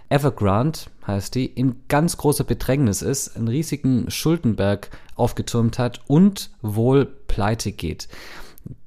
Evergrande 0.09 0.79
heißt 1.07 1.35
die, 1.35 1.47
in 1.47 1.77
ganz 1.89 2.17
großer 2.17 2.45
Bedrängnis 2.45 3.03
ist, 3.03 3.37
einen 3.37 3.49
riesigen 3.49 4.11
Schuldenberg 4.11 4.91
aufgetürmt 5.17 5.79
hat 5.79 6.01
und 6.07 6.51
wohl 6.63 7.05
pleite 7.05 7.73
geht. 7.73 8.09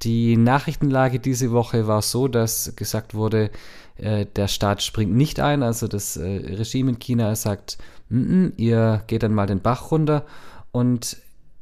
Die 0.03 0.37
Nachrichtenlage 0.37 1.19
diese 1.19 1.51
Woche 1.51 1.87
war 1.87 2.01
so, 2.01 2.27
dass 2.27 2.75
gesagt 2.75 3.15
wurde, 3.15 3.49
äh, 3.97 4.25
der 4.25 4.47
Staat 4.47 4.83
springt 4.83 5.13
nicht 5.13 5.39
ein, 5.39 5.63
also 5.63 5.87
das 5.87 6.17
äh, 6.17 6.55
Regime 6.55 6.91
in 6.91 6.99
China 6.99 7.35
sagt, 7.35 7.77
N 8.09 8.51
-n, 8.51 8.53
ihr 8.57 9.03
geht 9.07 9.23
dann 9.23 9.33
mal 9.33 9.47
den 9.47 9.61
Bach 9.61 9.91
runter. 9.91 10.25
Und 10.71 11.17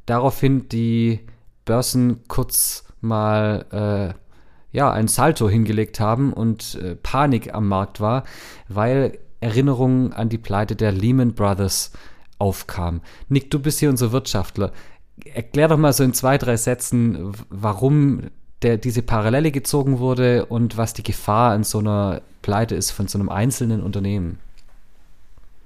daraufhin 0.06 0.68
die 0.68 1.20
Börsen 1.64 2.26
kurz 2.28 2.84
mal 3.00 3.66
äh, 3.70 4.76
ja 4.76 4.90
ein 4.92 5.08
Salto 5.08 5.48
hingelegt 5.48 6.00
haben 6.00 6.32
und 6.32 6.76
äh, 6.76 6.96
Panik 6.96 7.54
am 7.54 7.68
Markt 7.68 8.00
war, 8.00 8.24
weil 8.68 9.18
Erinnerungen 9.40 10.12
an 10.12 10.28
die 10.28 10.38
Pleite 10.38 10.76
der 10.76 10.92
Lehman 10.92 11.34
Brothers 11.34 11.92
aufkam. 12.38 13.00
Nick, 13.28 13.50
du 13.50 13.58
bist 13.58 13.80
hier 13.80 13.90
unser 13.90 14.12
Wirtschaftler 14.12 14.72
erklär 15.34 15.68
doch 15.68 15.78
mal 15.78 15.92
so 15.92 16.04
in 16.04 16.14
zwei, 16.14 16.38
drei 16.38 16.56
Sätzen, 16.56 17.32
warum 17.48 18.30
der, 18.62 18.76
diese 18.76 19.02
Parallele 19.02 19.50
gezogen 19.50 19.98
wurde 19.98 20.46
und 20.46 20.76
was 20.76 20.92
die 20.92 21.02
Gefahr 21.02 21.52
an 21.52 21.64
so 21.64 21.78
einer 21.78 22.22
Pleite 22.42 22.74
ist 22.74 22.90
von 22.90 23.08
so 23.08 23.18
einem 23.18 23.28
einzelnen 23.28 23.82
Unternehmen. 23.82 24.38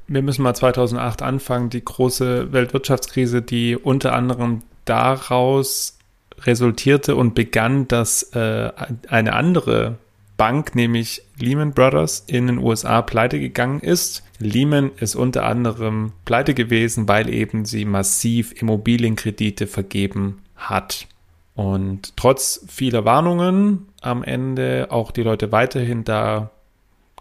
Wir 0.07 0.23
müssen 0.23 0.43
mal 0.43 0.55
2008 0.55 1.23
anfangen, 1.23 1.71
die 1.71 1.85
große 1.85 2.53
Weltwirtschaftskrise, 2.53 3.43
die 3.43 3.77
unter 3.77 4.13
anderem 4.13 4.63
daraus 4.85 5.99
resultierte 6.43 7.17
und 7.17 7.35
begann, 7.35 7.89
dass 7.89 8.35
äh, 8.35 8.71
eine 9.09 9.33
andere 9.33 9.97
Bank, 10.37 10.75
nämlich 10.75 11.23
Lehman 11.39 11.73
Brothers 11.73 12.25
in 12.27 12.47
den 12.49 12.59
USA 12.59 13.03
pleite 13.03 13.39
gegangen 13.39 13.81
ist. 13.81 14.25
Lehman 14.39 14.91
ist 14.97 15.15
unter 15.15 15.45
anderem 15.45 16.13
pleite 16.25 16.55
gewesen, 16.55 17.09
weil 17.09 17.33
eben 17.33 17.65
sie 17.65 17.85
massiv 17.85 18.61
Immobilienkredite 18.61 19.67
vergeben 19.67 20.43
hat. 20.57 21.07
Und 21.55 22.17
trotz 22.17 22.65
vieler 22.69 23.05
Warnungen 23.05 23.87
am 24.01 24.25
Ende 24.25 24.89
auch 24.91 25.13
die 25.13 25.23
Leute 25.23 25.53
weiterhin 25.53 26.03
da 26.03 26.51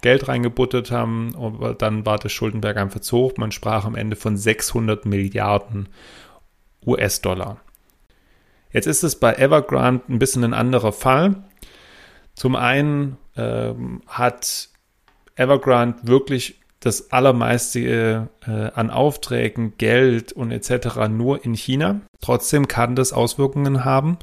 Geld 0.01 0.27
reingebuttert 0.27 0.91
haben, 0.91 1.34
aber 1.36 1.74
dann 1.74 2.05
war 2.05 2.17
das 2.17 2.32
Schuldenberg 2.32 2.77
einfach 2.77 3.00
zu 3.00 3.17
hoch. 3.17 3.34
Man 3.38 3.51
sprach 3.51 3.86
am 3.86 3.96
Ende 3.96 4.15
von 4.15 4.36
600 4.36 5.05
Milliarden 5.05 5.88
US-Dollar. 6.86 7.62
Jetzt 8.72 8.88
ist 8.88 9.03
es 9.03 9.15
bei 9.15 9.34
Evergrande 9.36 10.03
ein 10.10 10.20
bisschen 10.20 10.43
ein 10.43 10.53
anderer 10.53 10.91
Fall. 10.91 11.36
Zum 12.35 12.55
einen 12.55 13.17
ähm, 13.35 14.01
hat 14.07 14.69
Evergrande 15.35 15.99
wirklich 16.03 16.59
das 16.85 17.11
allermeiste 17.11 18.29
äh, 18.45 18.51
an 18.75 18.89
Aufträgen, 18.89 19.77
Geld 19.77 20.33
und 20.33 20.51
etc. 20.51 21.07
nur 21.09 21.45
in 21.45 21.53
China. 21.53 22.01
Trotzdem 22.19 22.67
kann 22.67 22.95
das 22.95 23.13
Auswirkungen 23.13 23.85
haben. 23.85 24.17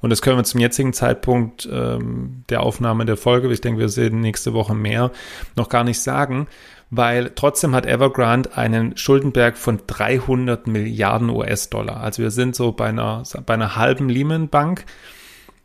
Und 0.00 0.10
das 0.10 0.22
können 0.22 0.38
wir 0.38 0.44
zum 0.44 0.60
jetzigen 0.60 0.94
Zeitpunkt 0.94 1.68
ähm, 1.70 2.44
der 2.48 2.62
Aufnahme 2.62 3.04
der 3.04 3.18
Folge, 3.18 3.52
ich 3.52 3.60
denke, 3.60 3.80
wir 3.80 3.88
sehen 3.90 4.20
nächste 4.20 4.54
Woche 4.54 4.74
mehr, 4.74 5.10
noch 5.56 5.68
gar 5.68 5.84
nicht 5.84 6.00
sagen, 6.00 6.46
weil 6.90 7.32
trotzdem 7.34 7.74
hat 7.74 7.84
Evergrande 7.84 8.56
einen 8.56 8.96
Schuldenberg 8.96 9.58
von 9.58 9.80
300 9.86 10.66
Milliarden 10.66 11.28
US-Dollar. 11.28 12.00
Also 12.00 12.22
wir 12.22 12.30
sind 12.30 12.56
so 12.56 12.72
bei 12.72 12.86
einer, 12.86 13.24
bei 13.44 13.54
einer 13.54 13.76
halben 13.76 14.08
Lehman 14.08 14.48
Bank. 14.48 14.86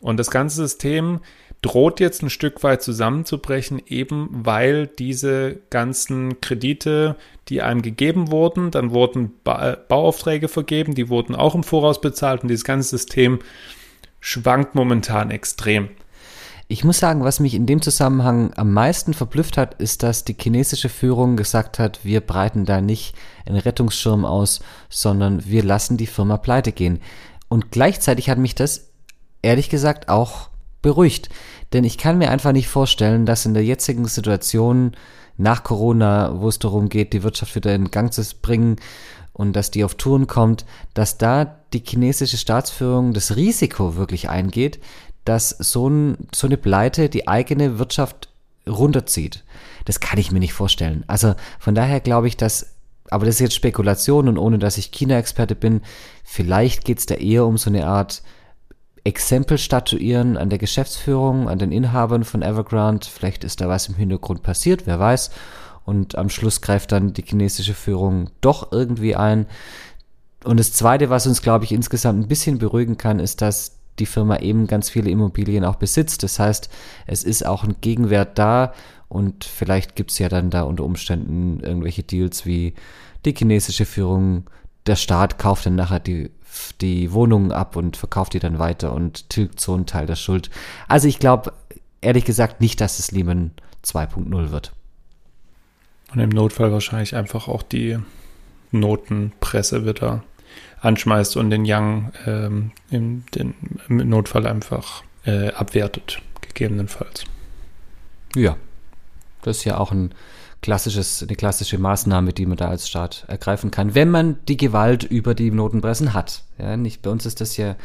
Und 0.02 0.18
das 0.18 0.32
ganze 0.32 0.58
System 0.58 1.20
droht 1.62 2.00
jetzt 2.00 2.24
ein 2.24 2.30
Stück 2.30 2.64
weit 2.64 2.82
zusammenzubrechen, 2.82 3.82
eben 3.86 4.30
weil 4.32 4.88
diese 4.88 5.60
ganzen 5.70 6.42
Kredite, 6.42 7.16
die 7.50 7.62
einem 7.62 7.82
gegeben 7.84 8.32
wurden, 8.32 8.72
dann 8.72 8.92
wurden 8.92 9.34
ba 9.44 9.78
Bauaufträge 9.88 10.48
vergeben, 10.48 10.96
die 10.96 11.10
wurden 11.10 11.36
auch 11.36 11.54
im 11.54 11.64
Voraus 11.64 12.02
bezahlt 12.02 12.42
und 12.42 12.48
dieses 12.48 12.64
ganze 12.64 12.90
System 12.90 13.40
schwankt 14.20 14.74
momentan 14.76 15.30
extrem. 15.30 15.90
Ich 16.68 16.86
muss 16.86 17.00
sagen, 17.00 17.26
was 17.26 17.42
mich 17.42 17.54
in 17.54 17.66
dem 17.66 17.82
Zusammenhang 17.82 18.54
am 18.56 18.72
meisten 18.72 19.14
verblüfft 19.14 19.58
hat, 19.58 19.74
ist, 19.82 20.04
dass 20.04 20.24
die 20.24 20.38
chinesische 20.40 20.88
Führung 20.88 21.36
gesagt 21.36 21.80
hat, 21.80 22.06
wir 22.06 22.22
breiten 22.22 22.66
da 22.66 22.80
nicht 22.80 23.14
einen 23.46 23.58
Rettungsschirm 23.58 24.24
aus, 24.24 24.62
sondern 24.90 25.46
wir 25.46 25.64
lassen 25.64 25.98
die 25.98 26.08
Firma 26.08 26.38
pleite 26.38 26.72
gehen. 26.72 27.02
Und 27.50 27.72
gleichzeitig 27.72 28.30
hat 28.30 28.38
mich 28.38 28.56
das 28.56 28.90
ehrlich 29.42 29.70
gesagt 29.70 30.08
auch 30.08 30.51
beruhigt. 30.82 31.30
Denn 31.74 31.84
ich 31.84 31.98
kann 31.98 32.18
mir 32.18 32.32
einfach 32.32 32.52
nicht 32.52 32.68
vorstellen, 32.68 33.26
dass 33.26 33.46
in 33.46 33.54
der 33.54 33.64
jetzigen 33.64 34.06
Situation 34.06 34.92
nach 35.38 35.64
Corona, 35.64 36.40
wo 36.40 36.48
es 36.50 36.60
darum 36.60 36.90
geht, 36.90 37.14
die 37.14 37.24
Wirtschaft 37.24 37.56
wieder 37.56 37.74
in 37.74 37.92
Gang 37.92 38.14
zu 38.14 38.24
bringen 38.42 38.78
und 39.34 39.56
dass 39.56 39.72
die 39.72 39.84
auf 39.84 39.96
Touren 39.96 40.28
kommt, 40.28 40.66
dass 40.94 41.18
da 41.18 41.46
die 41.74 41.84
chinesische 41.86 42.38
Staatsführung 42.38 43.14
das 43.14 43.36
Risiko 43.36 43.96
wirklich 43.96 44.30
eingeht, 44.30 44.80
dass 45.26 45.50
so, 45.50 45.90
ein, 45.90 46.18
so 46.34 46.48
eine 46.48 46.58
Pleite 46.58 47.10
die 47.10 47.28
eigene 47.28 47.80
Wirtschaft 47.80 48.30
runterzieht. 48.68 49.44
Das 49.86 50.00
kann 50.00 50.20
ich 50.20 50.32
mir 50.32 50.40
nicht 50.40 50.54
vorstellen. 50.54 51.04
Also 51.08 51.36
von 51.60 51.76
daher 51.76 52.00
glaube 52.00 52.28
ich, 52.28 52.38
dass, 52.38 52.76
aber 53.10 53.26
das 53.26 53.36
ist 53.36 53.42
jetzt 53.42 53.56
Spekulation 53.56 54.28
und 54.28 54.38
ohne 54.38 54.60
dass 54.60 54.78
ich 54.78 54.92
China-Experte 54.92 55.56
bin, 55.56 55.82
vielleicht 56.24 56.86
geht 56.86 57.00
es 57.00 57.06
da 57.06 57.16
eher 57.16 57.46
um 57.46 57.58
so 57.58 57.70
eine 57.70 57.88
Art 57.88 58.22
Exempel 59.04 59.58
statuieren 59.58 60.38
an 60.38 60.50
der 60.50 60.60
Geschäftsführung, 60.60 61.50
an 61.50 61.60
den 61.60 61.72
Inhabern 61.72 62.24
von 62.24 62.42
Evergrande. 62.42 63.08
Vielleicht 63.08 63.44
ist 63.44 63.62
da 63.62 63.68
was 63.68 63.88
im 63.88 63.96
Hintergrund 63.96 64.44
passiert, 64.44 64.86
wer 64.86 65.00
weiß. 65.00 65.32
Und 65.86 66.16
am 66.16 66.30
Schluss 66.30 66.62
greift 66.62 66.92
dann 66.92 67.14
die 67.14 67.24
chinesische 67.24 67.74
Führung 67.74 68.30
doch 68.42 68.72
irgendwie 68.72 69.16
ein. 69.16 69.48
Und 70.44 70.60
das 70.60 70.74
Zweite, 70.74 71.10
was 71.10 71.26
uns, 71.26 71.42
glaube 71.42 71.66
ich, 71.66 71.72
insgesamt 71.72 72.20
ein 72.20 72.28
bisschen 72.28 72.60
beruhigen 72.60 72.98
kann, 72.98 73.20
ist, 73.20 73.42
dass 73.42 73.78
die 74.00 74.06
Firma 74.06 74.38
eben 74.38 74.68
ganz 74.68 74.90
viele 74.90 75.10
Immobilien 75.10 75.66
auch 75.66 75.76
besitzt. 75.76 76.24
Das 76.24 76.40
heißt, 76.40 76.70
es 77.08 77.24
ist 77.24 77.46
auch 77.46 77.64
ein 77.64 77.76
Gegenwert 77.82 78.38
da 78.38 78.74
und 79.10 79.44
vielleicht 79.44 79.96
gibt 79.96 80.12
es 80.12 80.20
ja 80.20 80.30
dann 80.30 80.50
da 80.50 80.64
unter 80.64 80.84
Umständen 80.84 81.60
irgendwelche 81.60 82.04
Deals 82.04 82.46
wie 82.46 82.74
die 83.26 83.34
chinesische 83.34 83.86
Führung, 83.86 84.46
der 84.88 84.96
Staat 84.96 85.38
kauft 85.38 85.66
dann 85.66 85.76
nachher 85.76 86.00
die 86.00 86.32
die 86.82 87.12
Wohnungen 87.12 87.52
ab 87.52 87.76
und 87.76 87.98
verkauft 87.98 88.34
die 88.34 88.40
dann 88.40 88.60
weiter 88.60 88.94
und 88.94 89.30
tilgt 89.30 89.60
so 89.60 89.74
einen 89.74 89.86
Teil 89.86 90.06
der 90.06 90.16
Schuld. 90.16 90.50
Also 90.88 91.08
ich 91.08 91.20
glaube, 91.20 91.54
ehrlich 92.02 92.26
gesagt, 92.26 92.62
nicht, 92.62 92.82
dass 92.82 93.00
es 93.00 93.12
Lehman 93.12 93.52
2.0 93.86 94.52
wird. 94.52 94.74
Und 96.14 96.20
im 96.20 96.30
Notfall 96.30 96.72
wahrscheinlich 96.72 97.16
einfach 97.16 97.48
auch 97.48 97.64
die 97.64 97.98
Notenpresse 98.72 99.86
wieder 99.86 100.24
anschmeißt 100.82 101.38
und 101.38 101.50
den 101.52 101.64
Young 101.66 102.12
ähm, 102.26 102.72
im, 102.90 103.24
den, 103.36 103.54
im 103.88 104.10
Notfall 104.10 104.48
einfach 104.48 105.04
äh, 105.26 105.50
abwertet, 105.50 106.22
gegebenenfalls. 106.42 107.26
Ja, 108.36 108.58
das 109.44 109.58
ist 109.58 109.64
ja 109.66 109.78
auch 109.78 109.92
ein 109.92 110.14
klassisches, 110.62 111.24
eine 111.24 111.36
klassische 111.36 111.78
Maßnahme, 111.78 112.34
die 112.34 112.46
man 112.46 112.58
da 112.58 112.70
als 112.70 112.88
Staat 112.88 113.26
ergreifen 113.28 113.72
kann, 113.72 113.96
wenn 113.96 114.10
man 114.10 114.38
die 114.48 114.58
Gewalt 114.58 115.04
über 115.04 115.34
die 115.34 115.52
Notenpressen 115.52 116.14
hat. 116.14 116.44
Ja, 116.58 116.78
nicht, 116.78 117.02
bei 117.02 117.10
uns 117.10 117.26
ist 117.26 117.42
das 117.42 117.58
ja 117.58 117.76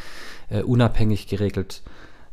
äh, 0.50 0.62
unabhängig 0.62 1.26
geregelt. 1.26 1.82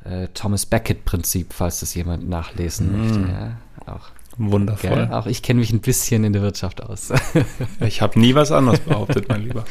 Äh, 0.04 0.28
Thomas 0.34 0.66
Beckett-Prinzip, 0.66 1.54
falls 1.54 1.80
das 1.80 1.96
jemand 1.96 2.28
nachlesen 2.28 2.92
mm. 2.92 3.02
möchte. 3.02 3.32
Ja, 3.32 3.58
auch. 3.94 4.10
Wundervoll. 4.38 4.90
Gell? 4.90 5.12
Auch 5.12 5.28
ich 5.28 5.44
kenne 5.44 5.60
mich 5.60 5.72
ein 5.72 5.80
bisschen 5.80 6.24
in 6.24 6.34
der 6.34 6.42
Wirtschaft 6.42 6.82
aus. 6.82 7.14
ich 7.80 8.02
habe 8.02 8.20
nie 8.20 8.34
was 8.34 8.52
anderes 8.52 8.80
behauptet, 8.80 9.30
mein 9.30 9.44
Lieber. 9.44 9.64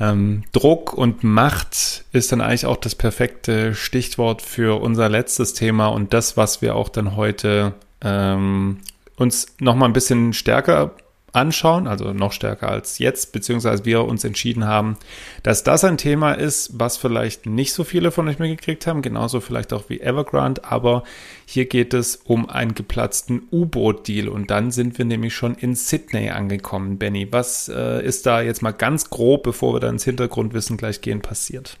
Ähm, 0.00 0.42
Druck 0.52 0.92
und 0.92 1.22
Macht 1.22 2.04
ist 2.12 2.32
dann 2.32 2.40
eigentlich 2.40 2.66
auch 2.66 2.76
das 2.76 2.94
perfekte 2.94 3.74
Stichwort 3.74 4.42
für 4.42 4.80
unser 4.80 5.08
letztes 5.08 5.54
Thema 5.54 5.88
und 5.88 6.12
das, 6.12 6.36
was 6.36 6.60
wir 6.60 6.74
auch 6.74 6.88
dann 6.88 7.16
heute 7.16 7.74
ähm, 8.00 8.78
uns 9.18 9.46
nochmal 9.60 9.88
ein 9.88 9.94
bisschen 9.94 10.32
stärker 10.32 10.94
anschauen, 11.32 11.86
also 11.86 12.12
noch 12.12 12.32
stärker 12.32 12.70
als 12.70 12.98
jetzt, 12.98 13.32
beziehungsweise 13.32 13.84
wir 13.84 14.04
uns 14.04 14.24
entschieden 14.24 14.66
haben, 14.66 14.96
dass 15.42 15.62
das 15.62 15.84
ein 15.84 15.98
Thema 15.98 16.32
ist, 16.32 16.70
was 16.78 16.96
vielleicht 16.96 17.46
nicht 17.46 17.72
so 17.74 17.84
viele 17.84 18.10
von 18.10 18.28
euch 18.28 18.38
mitgekriegt 18.38 18.86
haben, 18.86 19.02
genauso 19.02 19.40
vielleicht 19.40 19.72
auch 19.72 19.84
wie 19.88 20.00
Evergrande, 20.00 20.64
aber 20.64 21.04
hier 21.44 21.66
geht 21.66 21.92
es 21.92 22.16
um 22.16 22.48
einen 22.48 22.74
geplatzten 22.74 23.42
U-Boot-Deal 23.52 24.28
und 24.28 24.50
dann 24.50 24.70
sind 24.70 24.98
wir 24.98 25.04
nämlich 25.04 25.34
schon 25.34 25.54
in 25.54 25.74
Sydney 25.74 26.30
angekommen. 26.30 26.98
Benny, 26.98 27.30
was 27.30 27.68
äh, 27.68 28.04
ist 28.04 28.26
da 28.26 28.40
jetzt 28.40 28.62
mal 28.62 28.72
ganz 28.72 29.10
grob, 29.10 29.42
bevor 29.42 29.74
wir 29.74 29.80
dann 29.80 29.96
ins 29.96 30.04
Hintergrundwissen 30.04 30.76
gleich 30.76 31.00
gehen, 31.00 31.20
passiert? 31.20 31.78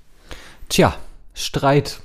Tja, 0.68 0.94
Streit. 1.32 2.00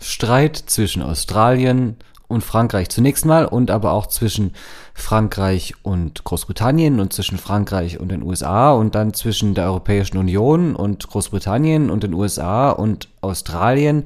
Streit 0.00 0.56
zwischen 0.56 1.02
Australien 1.02 1.80
und 1.80 1.96
Frankreich 2.40 2.88
zunächst 2.88 3.26
mal 3.26 3.44
und 3.44 3.70
aber 3.70 3.92
auch 3.92 4.06
zwischen 4.06 4.54
Frankreich 4.94 5.74
und 5.82 6.22
Großbritannien 6.22 7.00
und 7.00 7.12
zwischen 7.12 7.38
Frankreich 7.38 7.98
und 7.98 8.10
den 8.10 8.22
USA 8.22 8.72
und 8.72 8.94
dann 8.94 9.12
zwischen 9.12 9.54
der 9.54 9.64
Europäischen 9.64 10.16
Union 10.16 10.76
und 10.76 11.08
Großbritannien 11.08 11.90
und 11.90 12.04
den 12.04 12.14
USA 12.14 12.70
und 12.70 13.08
Australien 13.20 14.04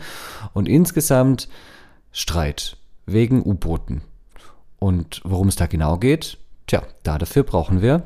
und 0.55 0.69
insgesamt 0.69 1.49
Streit 2.13 2.79
wegen 3.05 3.45
U-Booten. 3.45 4.01
Und 4.79 5.21
worum 5.25 5.49
es 5.49 5.57
da 5.57 5.67
genau 5.67 5.99
geht, 5.99 6.39
tja, 6.67 6.83
da 7.03 7.19
dafür 7.19 7.43
brauchen 7.43 7.83
wir 7.83 8.05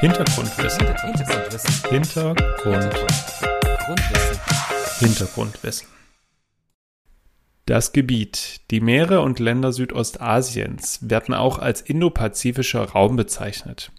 Hintergrundwissen. 0.00 0.86
Hintergrundwissen. 0.86 1.90
Hintergrundwissen. 1.90 3.48
Hintergrundwissen. 4.98 5.95
Das 7.66 7.90
Gebiet, 7.90 8.60
die 8.70 8.80
Meere 8.80 9.22
und 9.22 9.40
Länder 9.40 9.72
Südostasiens 9.72 11.00
werden 11.02 11.34
auch 11.34 11.58
als 11.58 11.80
indopazifischer 11.80 12.84
Raum 12.90 13.16
bezeichnet. 13.16 13.90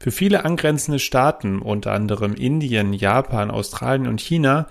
Für 0.00 0.10
viele 0.10 0.46
angrenzende 0.46 0.98
Staaten, 0.98 1.58
unter 1.58 1.92
anderem 1.92 2.32
Indien, 2.32 2.94
Japan, 2.94 3.50
Australien 3.50 4.08
und 4.08 4.22
China, 4.22 4.68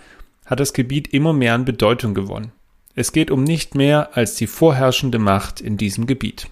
hat 0.48 0.60
das 0.60 0.74
Gebiet 0.74 1.13
immer 1.13 1.32
mehr 1.32 1.54
an 1.54 1.63
Bedeutung 1.63 2.16
gewonnen. 2.16 2.52
Es 2.96 3.12
geht 3.12 3.30
um 3.30 3.44
nicht 3.44 3.75
mehr 3.75 4.18
als 4.18 4.34
die 4.34 4.48
vorherrschende 4.48 5.20
Macht 5.20 5.62
in 5.62 5.78
diesem 5.78 6.08
Gebiet. 6.08 6.48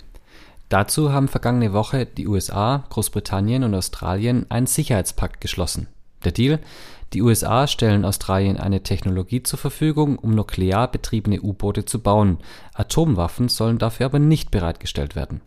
Dazu 0.69 1.11
haben 1.11 1.27
vergangene 1.27 1.73
Woche 1.73 2.05
die 2.05 2.27
USA, 2.27 2.83
Großbritannien 2.91 3.63
und 3.63 3.73
Australien 3.73 4.45
einen 4.49 4.67
Sicherheitspakt 4.67 5.41
geschlossen. 5.41 5.87
Der 6.23 6.31
Deal 6.31 6.59
die 7.13 7.21
USA 7.21 7.67
stellen 7.67 8.05
Australien 8.05 8.57
eine 8.57 8.83
Technologie 8.83 9.43
zur 9.43 9.59
Verfügung, 9.59 10.17
um 10.17 10.33
nuklear 10.33 10.89
betriebene 10.89 11.41
U-Boote 11.41 11.83
zu 11.83 11.99
bauen, 11.99 12.37
Atomwaffen 12.73 13.49
sollen 13.49 13.77
dafür 13.77 14.05
aber 14.05 14.19
nicht 14.19 14.49
bereitgestellt 14.49 15.15
werden. 15.15 15.41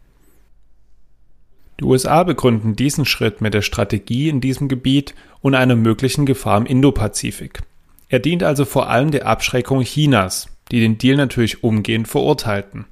Die 1.80 1.84
USA 1.84 2.22
begründen 2.22 2.76
diesen 2.76 3.04
Schritt 3.04 3.40
mit 3.40 3.54
der 3.54 3.62
Strategie 3.62 4.28
in 4.28 4.40
diesem 4.40 4.68
Gebiet 4.68 5.14
und 5.40 5.54
einer 5.54 5.74
möglichen 5.74 6.26
Gefahr 6.26 6.58
im 6.58 6.66
Indopazifik. 6.66 7.62
Er 8.08 8.20
dient 8.20 8.42
also 8.42 8.64
vor 8.64 8.88
allem 8.90 9.10
der 9.10 9.26
Abschreckung 9.26 9.80
Chinas, 9.80 10.48
die 10.70 10.80
den 10.80 10.98
Deal 10.98 11.16
natürlich 11.16 11.64
umgehend 11.64 12.06
verurteilten. 12.06 12.84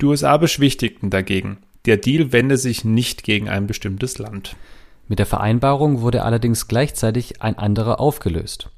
Die 0.00 0.04
USA 0.04 0.36
beschwichtigten 0.36 1.10
dagegen, 1.10 1.58
der 1.86 1.96
Deal 1.96 2.32
wende 2.32 2.58
sich 2.58 2.84
nicht 2.84 3.24
gegen 3.24 3.48
ein 3.48 3.66
bestimmtes 3.66 4.18
Land. 4.18 4.54
Mit 5.08 5.18
der 5.18 5.26
Vereinbarung 5.26 6.00
wurde 6.00 6.22
allerdings 6.22 6.68
gleichzeitig 6.68 7.42
ein 7.42 7.58
anderer 7.58 8.00
aufgelöst. 8.00 8.70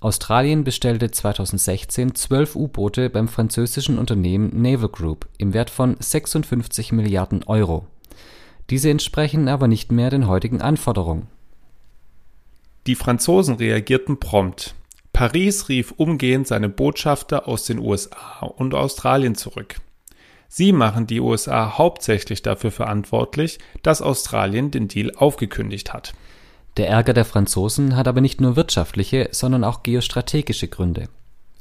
Australien 0.00 0.64
bestellte 0.64 1.10
2016 1.10 2.16
zwölf 2.16 2.56
U-Boote 2.56 3.08
beim 3.08 3.28
französischen 3.28 3.98
Unternehmen 3.98 4.60
Naval 4.60 4.88
Group 4.88 5.28
im 5.38 5.54
Wert 5.54 5.70
von 5.70 5.96
56 5.98 6.90
Milliarden 6.92 7.44
Euro. 7.44 7.86
Diese 8.68 8.90
entsprechen 8.90 9.48
aber 9.48 9.68
nicht 9.68 9.92
mehr 9.92 10.10
den 10.10 10.26
heutigen 10.26 10.60
Anforderungen. 10.60 11.28
Die 12.88 12.96
Franzosen 12.96 13.54
reagierten 13.56 14.18
prompt. 14.18 14.74
Paris 15.12 15.68
rief 15.68 15.92
umgehend 15.92 16.48
seine 16.48 16.68
Botschafter 16.68 17.46
aus 17.46 17.64
den 17.64 17.78
USA 17.78 18.40
und 18.40 18.74
Australien 18.74 19.36
zurück. 19.36 19.76
Sie 20.54 20.72
machen 20.72 21.06
die 21.06 21.20
USA 21.20 21.78
hauptsächlich 21.78 22.42
dafür 22.42 22.70
verantwortlich, 22.70 23.58
dass 23.82 24.02
Australien 24.02 24.70
den 24.70 24.86
Deal 24.86 25.10
aufgekündigt 25.16 25.94
hat. 25.94 26.12
Der 26.76 26.90
Ärger 26.90 27.14
der 27.14 27.24
Franzosen 27.24 27.96
hat 27.96 28.06
aber 28.06 28.20
nicht 28.20 28.38
nur 28.42 28.54
wirtschaftliche, 28.54 29.30
sondern 29.30 29.64
auch 29.64 29.82
geostrategische 29.82 30.68
Gründe. 30.68 31.08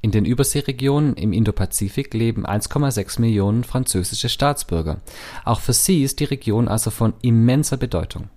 In 0.01 0.11
den 0.11 0.25
Überseeregionen 0.25 1.13
im 1.13 1.31
Indopazifik 1.31 2.13
leben 2.13 2.45
1,6 2.45 3.21
Millionen 3.21 3.63
französische 3.63 4.27
Staatsbürger. 4.27 4.99
Auch 5.45 5.61
für 5.61 5.71
sie 5.71 6.03
ist 6.03 6.19
die 6.19 6.25
Region 6.25 6.67
also 6.67 6.91
von 6.91 7.13
immenser 7.21 7.77
Bedeutung. 7.77 8.27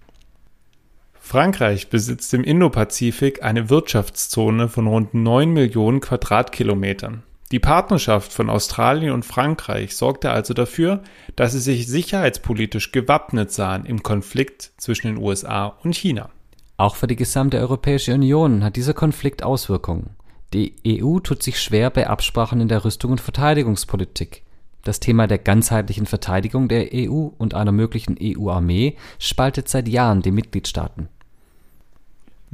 Frankreich 1.18 1.88
besitzt 1.88 2.32
im 2.32 2.44
Indopazifik 2.44 3.42
eine 3.42 3.70
Wirtschaftszone 3.70 4.68
von 4.68 4.86
rund 4.86 5.14
9 5.14 5.50
Millionen 5.50 5.98
Quadratkilometern. 5.98 7.24
Die 7.54 7.60
Partnerschaft 7.60 8.32
von 8.32 8.50
Australien 8.50 9.12
und 9.12 9.24
Frankreich 9.24 9.94
sorgte 9.94 10.32
also 10.32 10.54
dafür, 10.54 11.04
dass 11.36 11.52
sie 11.52 11.60
sich 11.60 11.86
sicherheitspolitisch 11.86 12.90
gewappnet 12.90 13.52
sahen 13.52 13.86
im 13.86 14.02
Konflikt 14.02 14.72
zwischen 14.76 15.06
den 15.06 15.18
USA 15.18 15.66
und 15.66 15.94
China. 15.94 16.30
Auch 16.78 16.96
für 16.96 17.06
die 17.06 17.14
gesamte 17.14 17.60
Europäische 17.60 18.12
Union 18.12 18.64
hat 18.64 18.74
dieser 18.74 18.92
Konflikt 18.92 19.44
Auswirkungen. 19.44 20.16
Die 20.52 20.74
EU 20.84 21.20
tut 21.20 21.44
sich 21.44 21.62
schwer 21.62 21.90
bei 21.90 22.08
Absprachen 22.08 22.60
in 22.60 22.66
der 22.66 22.84
Rüstung 22.84 23.12
und 23.12 23.20
Verteidigungspolitik. 23.20 24.42
Das 24.82 24.98
Thema 24.98 25.28
der 25.28 25.38
ganzheitlichen 25.38 26.06
Verteidigung 26.06 26.66
der 26.66 26.88
EU 26.92 27.28
und 27.38 27.54
einer 27.54 27.70
möglichen 27.70 28.18
EU-Armee 28.20 28.96
spaltet 29.20 29.68
seit 29.68 29.86
Jahren 29.86 30.22
die 30.22 30.32
Mitgliedstaaten. 30.32 31.08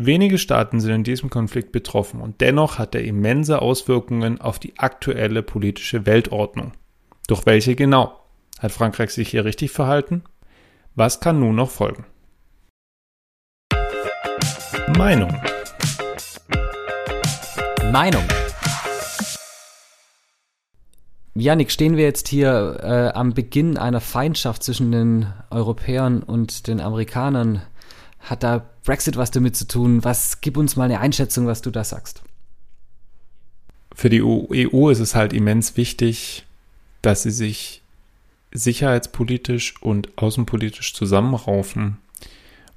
Wenige 0.03 0.39
Staaten 0.39 0.81
sind 0.81 0.95
in 0.95 1.05
diesem 1.05 1.29
Konflikt 1.29 1.73
betroffen 1.73 2.23
und 2.23 2.41
dennoch 2.41 2.79
hat 2.79 2.95
er 2.95 3.05
immense 3.05 3.61
Auswirkungen 3.61 4.41
auf 4.41 4.59
die 4.59 4.79
aktuelle 4.79 5.43
politische 5.43 6.07
Weltordnung. 6.07 6.73
Doch 7.27 7.45
welche 7.45 7.75
genau? 7.75 8.19
Hat 8.61 8.73
Frankreich 8.73 9.11
sich 9.11 9.29
hier 9.29 9.45
richtig 9.45 9.73
verhalten? 9.73 10.23
Was 10.95 11.21
kann 11.21 11.39
nun 11.39 11.55
noch 11.55 11.69
folgen? 11.69 12.07
Meinung. 14.97 15.39
Meinung. 17.93 18.25
Janik, 21.35 21.71
stehen 21.71 21.99
wir 21.99 22.05
jetzt 22.05 22.29
hier 22.29 22.79
äh, 22.83 23.19
am 23.19 23.35
Beginn 23.35 23.77
einer 23.77 24.01
Feindschaft 24.01 24.63
zwischen 24.63 24.93
den 24.93 25.27
Europäern 25.51 26.23
und 26.23 26.69
den 26.69 26.81
Amerikanern? 26.81 27.61
Hat 28.19 28.43
da 28.43 28.70
Brexit 28.85 29.17
was 29.17 29.31
damit 29.31 29.57
zu 29.57 29.67
tun? 29.67 30.05
Was 30.05 30.41
gib 30.41 30.57
uns 30.57 30.77
mal 30.77 30.85
eine 30.85 31.01
Einschätzung, 31.01 31.47
was 31.47 31.63
du 31.63 31.71
da 31.71 31.85
sagst. 31.85 32.23
Für 33.95 34.09
die 34.09 34.23
EU 34.23 34.89
ist 34.89 35.01
es 35.01 35.15
halt 35.15 35.33
immens 35.33 35.77
wichtig, 35.77 36.47
dass 37.03 37.23
sie 37.23 37.31
sich 37.31 37.83
sicherheitspolitisch 38.53 39.75
und 39.81 40.17
außenpolitisch 40.17 40.95
zusammenraufen. 40.95 41.99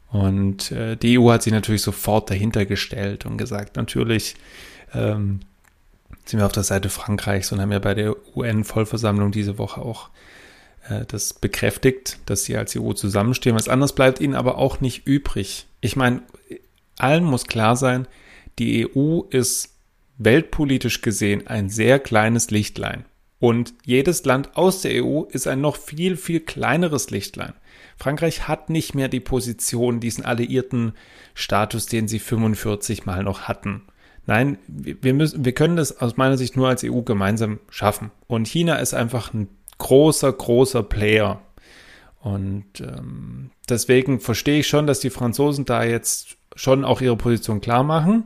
Und 0.09 0.71
äh, 0.71 0.95
die 0.95 1.17
EU 1.17 1.31
hat 1.31 1.43
sich 1.43 1.53
natürlich 1.53 1.81
sofort 1.81 2.29
dahinter 2.29 2.65
gestellt 2.65 3.25
und 3.25 3.37
gesagt, 3.37 3.77
natürlich 3.77 4.35
ähm, 4.93 5.39
sind 6.25 6.39
wir 6.39 6.45
auf 6.45 6.51
der 6.51 6.63
Seite 6.63 6.89
Frankreichs 6.89 7.51
und 7.51 7.59
haben 7.59 7.71
ja 7.71 7.79
bei 7.79 7.95
der 7.95 8.15
UN-Vollversammlung 8.35 9.31
diese 9.31 9.57
Woche 9.57 9.81
auch 9.81 10.09
das 11.07 11.33
bekräftigt, 11.33 12.19
dass 12.25 12.43
sie 12.43 12.57
als 12.57 12.75
EU 12.77 12.93
zusammenstehen. 12.93 13.55
Was 13.55 13.69
anderes 13.69 13.93
bleibt 13.93 14.19
ihnen 14.19 14.35
aber 14.35 14.57
auch 14.57 14.81
nicht 14.81 15.07
übrig. 15.07 15.67
Ich 15.81 15.95
meine, 15.95 16.23
allen 16.97 17.23
muss 17.23 17.45
klar 17.45 17.75
sein, 17.75 18.07
die 18.59 18.87
EU 18.87 19.21
ist 19.29 19.69
weltpolitisch 20.17 21.01
gesehen 21.01 21.47
ein 21.47 21.69
sehr 21.69 21.99
kleines 21.99 22.51
Lichtlein. 22.51 23.05
Und 23.39 23.73
jedes 23.83 24.23
Land 24.23 24.55
aus 24.55 24.81
der 24.81 25.03
EU 25.03 25.23
ist 25.23 25.47
ein 25.47 25.59
noch 25.59 25.75
viel, 25.75 26.15
viel 26.15 26.39
kleineres 26.39 27.09
Lichtlein. 27.09 27.53
Frankreich 27.97 28.47
hat 28.47 28.69
nicht 28.69 28.95
mehr 28.95 29.09
die 29.09 29.19
Position, 29.19 29.99
diesen 29.99 30.23
alliierten 30.23 30.93
Status, 31.33 31.85
den 31.85 32.07
sie 32.07 32.19
45 32.19 33.05
mal 33.05 33.23
noch 33.23 33.41
hatten. 33.41 33.83
Nein, 34.25 34.57
wir 34.67 35.13
müssen, 35.13 35.43
wir 35.43 35.51
können 35.51 35.75
das 35.75 35.99
aus 35.99 36.15
meiner 36.15 36.37
Sicht 36.37 36.55
nur 36.55 36.69
als 36.69 36.83
EU 36.85 37.01
gemeinsam 37.01 37.59
schaffen. 37.69 38.11
Und 38.27 38.47
China 38.47 38.75
ist 38.75 38.93
einfach 38.93 39.33
ein 39.33 39.49
großer, 39.77 40.31
großer 40.31 40.83
Player. 40.83 41.41
Und 42.21 42.79
ähm, 42.79 43.51
deswegen 43.69 44.19
verstehe 44.19 44.59
ich 44.59 44.67
schon, 44.67 44.87
dass 44.87 44.99
die 44.99 45.09
Franzosen 45.09 45.65
da 45.65 45.83
jetzt 45.83 46.37
schon 46.55 46.85
auch 46.85 47.01
ihre 47.01 47.17
Position 47.17 47.61
klar 47.61 47.83
machen. 47.83 48.25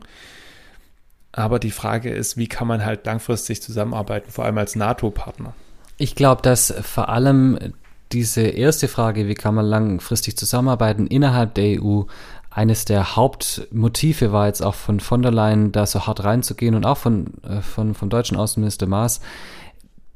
Aber 1.32 1.60
die 1.60 1.72
Frage 1.72 2.10
ist, 2.10 2.38
wie 2.38 2.48
kann 2.48 2.68
man 2.68 2.84
halt 2.84 3.06
langfristig 3.06 3.62
zusammenarbeiten, 3.62 4.32
vor 4.32 4.46
allem 4.46 4.58
als 4.58 4.76
NATO-Partner? 4.76 5.54
Ich 5.98 6.16
glaube, 6.16 6.42
dass 6.42 6.74
vor 6.82 7.10
allem 7.10 7.74
diese 8.12 8.42
erste 8.42 8.88
Frage, 8.88 9.28
wie 9.28 9.34
kann 9.34 9.56
man 9.56 9.66
langfristig 9.66 10.38
zusammenarbeiten 10.38 11.08
innerhalb 11.08 11.56
der 11.56 11.82
EU, 11.82 12.04
eines 12.50 12.86
der 12.86 13.16
Hauptmotive 13.16 14.32
war 14.32 14.48
jetzt 14.48 14.64
auch 14.64 14.74
von 14.74 15.00
von 15.00 15.22
der 15.22 15.32
Leyen, 15.32 15.72
da 15.72 15.86
so 15.86 16.08
hart 16.08 16.24
reinzugehen 16.24 16.74
und 16.74 16.86
auch 16.88 16.98
von, 16.98 17.28
äh, 17.44 17.62
von 17.62 17.94
vom 17.94 18.10
deutschen 18.10 18.36
Außenminister 18.36 18.88
Maas. 18.88 19.22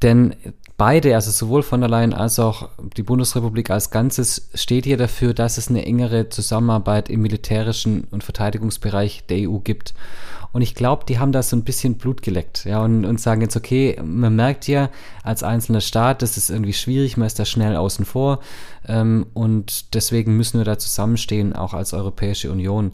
Denn 0.01 0.35
beide, 0.77 1.13
also 1.13 1.29
sowohl 1.29 1.61
von 1.61 1.81
der 1.81 1.89
Leyen 1.89 2.13
als 2.13 2.39
auch 2.39 2.69
die 2.97 3.03
Bundesrepublik 3.03 3.69
als 3.69 3.91
Ganzes, 3.91 4.49
steht 4.55 4.85
hier 4.85 4.97
dafür, 4.97 5.33
dass 5.33 5.57
es 5.57 5.69
eine 5.69 5.85
engere 5.85 6.29
Zusammenarbeit 6.29 7.09
im 7.09 7.21
militärischen 7.21 8.05
und 8.09 8.23
Verteidigungsbereich 8.23 9.25
der 9.27 9.49
EU 9.49 9.59
gibt. 9.59 9.93
Und 10.53 10.63
ich 10.63 10.75
glaube, 10.75 11.05
die 11.05 11.19
haben 11.19 11.31
da 11.31 11.43
so 11.43 11.55
ein 11.55 11.63
bisschen 11.63 11.95
Blut 11.95 12.21
geleckt, 12.21 12.65
ja, 12.65 12.83
und, 12.83 13.05
und 13.05 13.21
sagen 13.21 13.41
jetzt, 13.41 13.55
okay, 13.55 13.97
man 14.03 14.35
merkt 14.35 14.67
ja 14.67 14.89
als 15.23 15.43
einzelner 15.43 15.81
Staat, 15.81 16.21
das 16.21 16.35
ist 16.35 16.49
irgendwie 16.49 16.73
schwierig, 16.73 17.15
man 17.15 17.27
ist 17.27 17.39
da 17.39 17.45
schnell 17.45 17.75
außen 17.75 18.03
vor, 18.03 18.39
ähm, 18.87 19.27
und 19.33 19.93
deswegen 19.93 20.35
müssen 20.35 20.57
wir 20.57 20.65
da 20.65 20.77
zusammenstehen, 20.77 21.53
auch 21.53 21.73
als 21.73 21.93
Europäische 21.93 22.51
Union. 22.51 22.91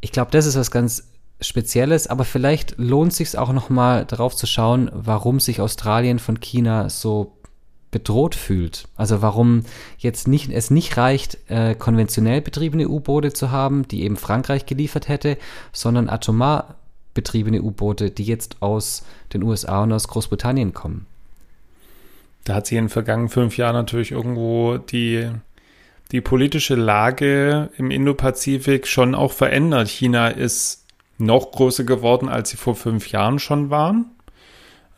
Ich 0.00 0.12
glaube, 0.12 0.30
das 0.30 0.46
ist 0.46 0.56
was 0.56 0.70
ganz 0.70 1.04
Spezielles, 1.40 2.06
aber 2.06 2.24
vielleicht 2.24 2.78
lohnt 2.78 3.12
sich 3.12 3.36
auch 3.36 3.52
noch 3.52 3.68
mal 3.68 4.04
darauf 4.06 4.34
zu 4.34 4.46
schauen, 4.46 4.90
warum 4.92 5.38
sich 5.38 5.60
Australien 5.60 6.18
von 6.18 6.40
China 6.40 6.88
so 6.88 7.36
bedroht 7.90 8.34
fühlt. 8.34 8.88
Also 8.96 9.22
warum 9.22 9.62
jetzt 9.98 10.28
nicht, 10.28 10.50
es 10.50 10.70
nicht 10.70 10.96
reicht, 10.96 11.38
äh, 11.48 11.74
konventionell 11.74 12.40
betriebene 12.40 12.88
U-Boote 12.88 13.32
zu 13.32 13.50
haben, 13.50 13.86
die 13.88 14.02
eben 14.02 14.16
Frankreich 14.16 14.66
geliefert 14.66 15.08
hätte, 15.08 15.38
sondern 15.72 16.08
atomar 16.08 16.76
betriebene 17.14 17.62
U-Boote, 17.62 18.10
die 18.10 18.24
jetzt 18.24 18.60
aus 18.60 19.04
den 19.32 19.42
USA 19.42 19.82
und 19.82 19.92
aus 19.92 20.08
Großbritannien 20.08 20.74
kommen. 20.74 21.06
Da 22.44 22.54
hat 22.54 22.66
sich 22.66 22.78
in 22.78 22.84
den 22.84 22.90
vergangenen 22.90 23.28
fünf 23.28 23.56
Jahren 23.56 23.74
natürlich 23.74 24.12
irgendwo 24.12 24.78
die, 24.78 25.30
die 26.12 26.20
politische 26.20 26.76
Lage 26.76 27.70
im 27.76 27.90
Indopazifik 27.90 28.86
schon 28.86 29.14
auch 29.14 29.32
verändert. 29.32 29.88
China 29.88 30.28
ist 30.28 30.85
noch 31.18 31.52
größer 31.52 31.84
geworden, 31.84 32.28
als 32.28 32.50
sie 32.50 32.56
vor 32.56 32.74
fünf 32.74 33.10
Jahren 33.10 33.38
schon 33.38 33.70
waren 33.70 34.10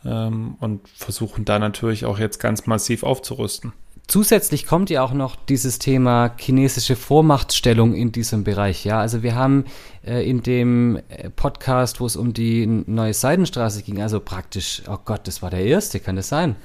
ähm, 0.05 0.55
und 0.59 0.87
versuchen 0.87 1.45
da 1.45 1.59
natürlich 1.59 2.05
auch 2.05 2.19
jetzt 2.19 2.39
ganz 2.39 2.67
massiv 2.67 3.03
aufzurüsten. 3.03 3.73
Zusätzlich 4.07 4.65
kommt 4.65 4.89
ja 4.89 5.03
auch 5.03 5.13
noch 5.13 5.35
dieses 5.35 5.77
Thema 5.77 6.33
chinesische 6.39 6.95
Vormachtstellung 6.95 7.93
in 7.93 8.11
diesem 8.11 8.43
Bereich. 8.43 8.83
Ja, 8.83 8.99
also 8.99 9.21
wir 9.21 9.35
haben 9.35 9.65
äh, 10.03 10.27
in 10.27 10.41
dem 10.41 10.99
äh, 11.09 11.29
Podcast, 11.29 11.99
wo 11.99 12.07
es 12.07 12.15
um 12.15 12.33
die 12.33 12.65
neue 12.65 13.13
Seidenstraße 13.13 13.83
ging, 13.83 14.01
also 14.01 14.19
praktisch, 14.19 14.81
oh 14.89 14.97
Gott, 15.05 15.27
das 15.27 15.43
war 15.43 15.51
der 15.51 15.63
erste, 15.63 15.99
kann 15.99 16.15
das 16.15 16.27
sein? 16.27 16.55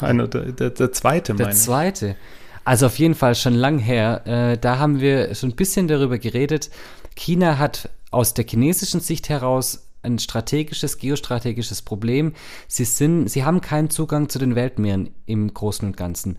Einer, 0.00 0.28
der, 0.28 0.52
der, 0.52 0.70
der 0.70 0.92
zweite, 0.92 1.34
meine 1.34 1.46
Der 1.46 1.54
zweite. 1.56 2.16
Also 2.64 2.86
auf 2.86 2.98
jeden 2.98 3.16
Fall 3.16 3.34
schon 3.34 3.54
lang 3.54 3.78
her. 3.78 4.22
Äh, 4.26 4.58
da 4.58 4.78
haben 4.78 5.00
wir 5.00 5.34
schon 5.34 5.50
ein 5.50 5.56
bisschen 5.56 5.88
darüber 5.88 6.18
geredet. 6.18 6.70
China 7.16 7.58
hat 7.58 7.90
aus 8.10 8.34
der 8.34 8.46
chinesischen 8.46 9.00
Sicht 9.00 9.28
heraus 9.28 9.88
ein 10.02 10.18
strategisches, 10.18 10.98
geostrategisches 10.98 11.82
Problem. 11.82 12.32
Sie 12.68 12.84
sind, 12.84 13.28
sie 13.28 13.44
haben 13.44 13.60
keinen 13.60 13.90
Zugang 13.90 14.28
zu 14.28 14.38
den 14.38 14.54
Weltmeeren 14.54 15.10
im 15.26 15.52
Großen 15.52 15.86
und 15.86 15.96
Ganzen. 15.96 16.38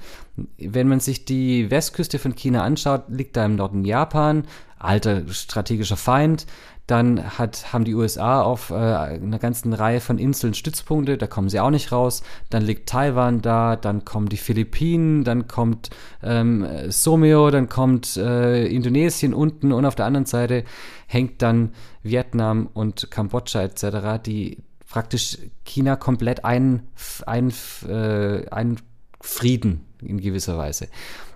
Wenn 0.58 0.88
man 0.88 0.99
sich 0.99 1.25
die 1.25 1.69
Westküste 1.69 2.19
von 2.19 2.36
China 2.36 2.63
anschaut, 2.63 3.03
liegt 3.10 3.36
da 3.36 3.45
im 3.45 3.55
Norden 3.55 3.84
Japan, 3.84 4.45
alter 4.77 5.27
strategischer 5.27 5.97
Feind. 5.97 6.45
Dann 6.89 7.38
hat, 7.38 7.71
haben 7.71 7.86
die 7.86 7.93
USA 7.93 8.41
auf 8.41 8.71
äh, 8.71 8.73
einer 8.73 9.38
ganzen 9.38 9.73
Reihe 9.73 10.02
von 10.02 10.17
Inseln 10.17 10.56
Stützpunkte, 10.56 11.19
da 11.19 11.28
kommen 11.28 11.47
sie 11.47 11.60
auch 11.60 11.69
nicht 11.69 11.91
raus. 11.91 12.23
Dann 12.49 12.63
liegt 12.63 12.89
Taiwan 12.89 13.43
da, 13.43 13.75
dann 13.75 14.06
kommen 14.06 14.28
die 14.28 14.38
Philippinen, 14.38 15.23
dann 15.23 15.47
kommt 15.47 15.91
ähm, 16.23 16.65
Someo, 16.89 17.52
dann 17.52 17.69
kommt 17.69 18.17
äh, 18.17 18.65
Indonesien 18.65 19.36
unten 19.36 19.71
und 19.71 19.86
auf 19.86 19.93
der 19.93 20.08
anderen 20.08 20.25
Seite 20.25 20.63
hängt 21.06 21.43
dann 21.43 21.73
Vietnam 22.02 22.67
und 22.73 23.12
Kambodscha 23.12 23.62
etc., 23.62 24.23
die 24.25 24.58
praktisch 24.89 25.38
China 25.65 25.95
komplett 25.95 26.43
ein, 26.43 26.88
ein, 27.28 27.54
äh, 27.88 28.49
ein 28.49 28.78
Frieden 29.21 29.86
in 30.02 30.19
gewisser 30.19 30.58
Weise. 30.58 30.88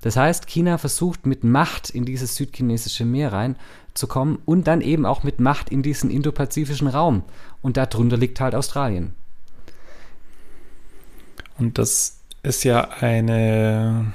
Das 0.01 0.15
heißt, 0.15 0.47
China 0.47 0.77
versucht 0.77 1.25
mit 1.25 1.43
Macht 1.43 1.89
in 1.89 2.05
dieses 2.05 2.35
südchinesische 2.35 3.05
Meer 3.05 3.31
reinzukommen 3.93 4.39
und 4.45 4.67
dann 4.67 4.81
eben 4.81 5.05
auch 5.05 5.23
mit 5.23 5.39
Macht 5.39 5.69
in 5.69 5.83
diesen 5.83 6.09
indopazifischen 6.09 6.87
Raum. 6.87 7.23
Und 7.61 7.77
darunter 7.77 8.17
liegt 8.17 8.39
halt 8.39 8.55
Australien. 8.55 9.13
Und 11.57 11.77
das 11.77 12.19
ist 12.41 12.63
ja 12.63 12.89
eine 12.99 14.11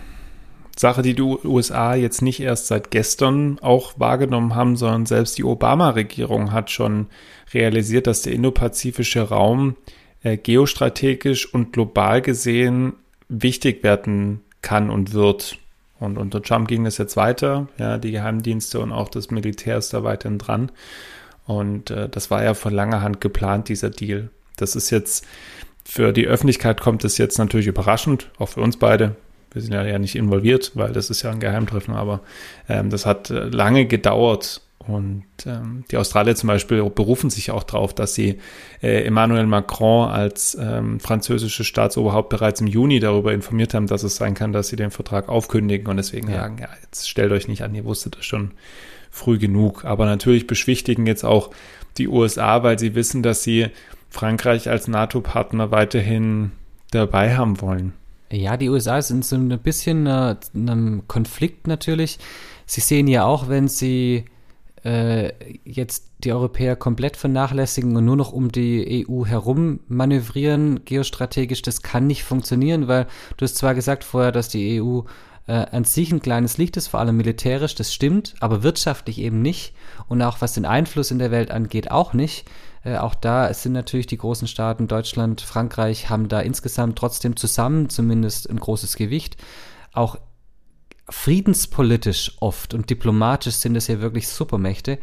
Sache, 0.77 1.03
die 1.03 1.15
die 1.15 1.23
USA 1.23 1.95
jetzt 1.95 2.21
nicht 2.23 2.41
erst 2.41 2.67
seit 2.67 2.91
gestern 2.91 3.59
auch 3.61 3.99
wahrgenommen 3.99 4.55
haben, 4.55 4.77
sondern 4.77 5.07
selbst 5.07 5.39
die 5.39 5.45
Obama-Regierung 5.45 6.53
hat 6.53 6.71
schon 6.71 7.07
realisiert, 7.55 8.07
dass 8.07 8.23
der 8.23 8.33
indopazifische 8.33 9.23
Raum 9.23 9.77
äh, 10.23 10.37
geostrategisch 10.37 11.53
und 11.53 11.73
global 11.73 12.21
gesehen 12.21 12.95
wichtig 13.29 13.83
werden 13.83 14.41
kann 14.63 14.91
und 14.91 15.13
wird. 15.13 15.59
Und 16.01 16.17
unter 16.17 16.43
Trump 16.43 16.69
ging 16.69 16.85
das 16.85 16.99
jetzt 16.99 17.17
weiter. 17.17 17.69
Ja, 17.79 17.99
die 17.99 18.13
Geheimdienste 18.13 18.81
und 18.81 18.93
auch 18.93 19.09
das 19.09 19.31
Militär 19.31 19.79
ist 19.79 19.93
da 19.93 20.05
weiterhin 20.05 20.39
dran. 20.39 20.71
Und 21.47 21.91
äh, 21.91 22.09
das 22.09 22.31
war 22.31 22.45
ja 22.45 22.55
von 22.55 22.73
langer 22.73 23.03
Hand 23.03 23.21
geplant, 23.21 23.69
dieser 23.69 23.91
Deal. 23.91 24.31
Das 24.57 24.77
ist 24.77 24.91
jetzt 24.91 25.27
für 25.85 26.13
die 26.13 26.27
Öffentlichkeit 26.27 26.81
kommt 26.81 27.03
es 27.05 27.17
jetzt 27.17 27.39
natürlich 27.39 27.67
überraschend, 27.67 28.31
auch 28.39 28.51
für 28.51 28.61
uns 28.61 28.77
beide. 28.77 29.17
Wir 29.53 29.63
sind 29.63 29.73
ja, 29.73 29.83
ja 29.85 29.99
nicht 29.99 30.17
involviert, 30.17 30.73
weil 30.75 30.93
das 30.93 31.09
ist 31.09 31.23
ja 31.23 31.31
ein 31.31 31.41
Geheimtreffen, 31.41 31.95
aber 31.95 32.21
ähm, 32.69 32.91
das 32.91 33.07
hat 33.07 33.31
äh, 33.31 33.49
lange 33.49 33.87
gedauert, 33.87 34.61
und 34.89 35.25
ähm, 35.45 35.85
die 35.91 35.99
Australier 35.99 36.35
zum 36.35 36.47
Beispiel 36.47 36.83
berufen 36.89 37.29
sich 37.29 37.51
auch 37.51 37.63
darauf, 37.63 37.95
dass 37.95 38.15
sie 38.15 38.39
äh, 38.83 39.05
Emmanuel 39.05 39.47
Macron 39.47 40.09
als 40.09 40.57
ähm, 40.59 40.99
französische 40.99 41.63
Staatsoberhaupt 41.63 42.31
bereits 42.31 42.63
im 42.63 42.67
Juni 42.67 42.99
darüber 42.99 43.35
informiert 43.35 43.75
haben, 43.75 43.87
dass 43.87 44.03
es 44.03 44.17
sein 44.17 44.33
kann, 44.33 44.53
dass 44.53 44.69
sie 44.69 44.77
den 44.77 44.91
Vertrag 44.91 45.29
aufkündigen 45.29 45.89
und 45.89 45.99
deswegen 45.99 46.29
ja. 46.31 46.37
sagen, 46.37 46.57
ja, 46.59 46.69
jetzt 46.83 47.07
stellt 47.09 47.33
euch 47.33 47.49
nicht 47.49 47.63
an, 47.63 47.75
ihr 47.75 47.85
wusstet 47.85 48.17
das 48.17 48.25
schon 48.25 48.53
früh 49.11 49.39
genug. 49.39 49.85
Aber 49.85 50.07
natürlich 50.07 50.47
beschwichtigen 50.47 51.07
jetzt 51.07 51.25
auch 51.25 51.51
die 51.99 52.09
USA, 52.09 52.63
weil 52.63 52.79
sie 52.79 52.95
wissen, 52.95 53.23
dass 53.23 53.43
sie 53.43 53.67
Frankreich 54.09 54.71
als 54.71 54.89
NATO-Partner 54.89 55.71
weiterhin 55.71 56.53
dabei 56.93 57.37
haben 57.37 57.61
wollen. 57.61 57.93
Ja, 58.31 58.57
die 58.57 58.71
USA 58.71 59.03
sind 59.03 59.25
so 59.25 59.37
ein 59.37 59.49
bisschen 59.59 60.07
äh, 60.07 60.37
einem 60.55 61.03
Konflikt 61.09 61.67
natürlich. 61.67 62.19
Sie 62.67 62.81
sehen 62.81 63.07
ja 63.07 63.25
auch, 63.25 63.49
wenn 63.49 63.69
sie 63.69 64.25
äh, 64.85 65.33
jetzt 65.65 66.11
die 66.19 66.33
Europäer 66.33 66.77
komplett 66.77 67.17
vernachlässigen 67.17 67.97
und 67.97 68.05
nur 68.05 68.17
noch 68.17 68.33
um 68.33 68.51
die 68.53 69.07
EU 69.09 69.25
herum 69.25 69.81
manövrieren, 69.89 70.85
geostrategisch, 70.85 71.63
das 71.63 71.83
kann 71.83 72.07
nicht 72.07 72.25
funktionieren, 72.25 72.89
weil 72.89 73.07
du 73.37 73.45
hast 73.45 73.57
zwar 73.57 73.75
gesagt 73.75 74.05
vorher, 74.05 74.33
dass 74.33 74.49
die 74.49 74.81
EU 74.81 75.01
äh, 75.47 75.67
an 75.73 75.85
sich 75.85 76.13
ein 76.13 76.21
kleines 76.21 76.59
Licht 76.59 76.77
ist, 76.77 76.89
vor 76.89 77.01
allem 77.01 77.17
militärisch, 77.17 77.75
das 77.75 77.93
stimmt, 77.93 78.35
aber 78.41 78.63
wirtschaftlich 78.63 79.19
eben 79.19 79.43
nicht 79.43 79.75
und 80.07 80.23
auch 80.23 80.41
was 80.41 80.53
den 80.53 80.67
Einfluss 80.67 81.11
in 81.11 81.19
der 81.19 81.31
Welt 81.31 81.51
angeht, 81.51 81.91
auch 81.91 82.13
nicht. 82.13 82.47
Äh, 82.85 82.99
auch 82.99 83.15
da 83.15 83.53
sind 83.55 83.73
natürlich 83.73 84.07
die 84.07 84.19
großen 84.19 84.47
Staaten, 84.47 84.89
Deutschland, 84.89 85.41
Frankreich, 85.41 86.11
haben 86.11 86.29
da 86.29 86.41
insgesamt 86.41 86.99
trotzdem 86.99 87.37
zusammen 87.37 87.89
zumindest 87.89 88.49
ein 88.49 88.61
großes 88.61 88.97
Gewicht. 88.97 89.37
Auch 89.93 90.19
friedenspolitisch 91.11 92.37
oft 92.41 92.75
und 92.75 92.91
diplomatisch 92.91 93.55
sind 93.55 93.77
es 93.77 93.87
ja 93.89 94.01
wirklich 94.01 94.29
Supermächte. 94.29 94.99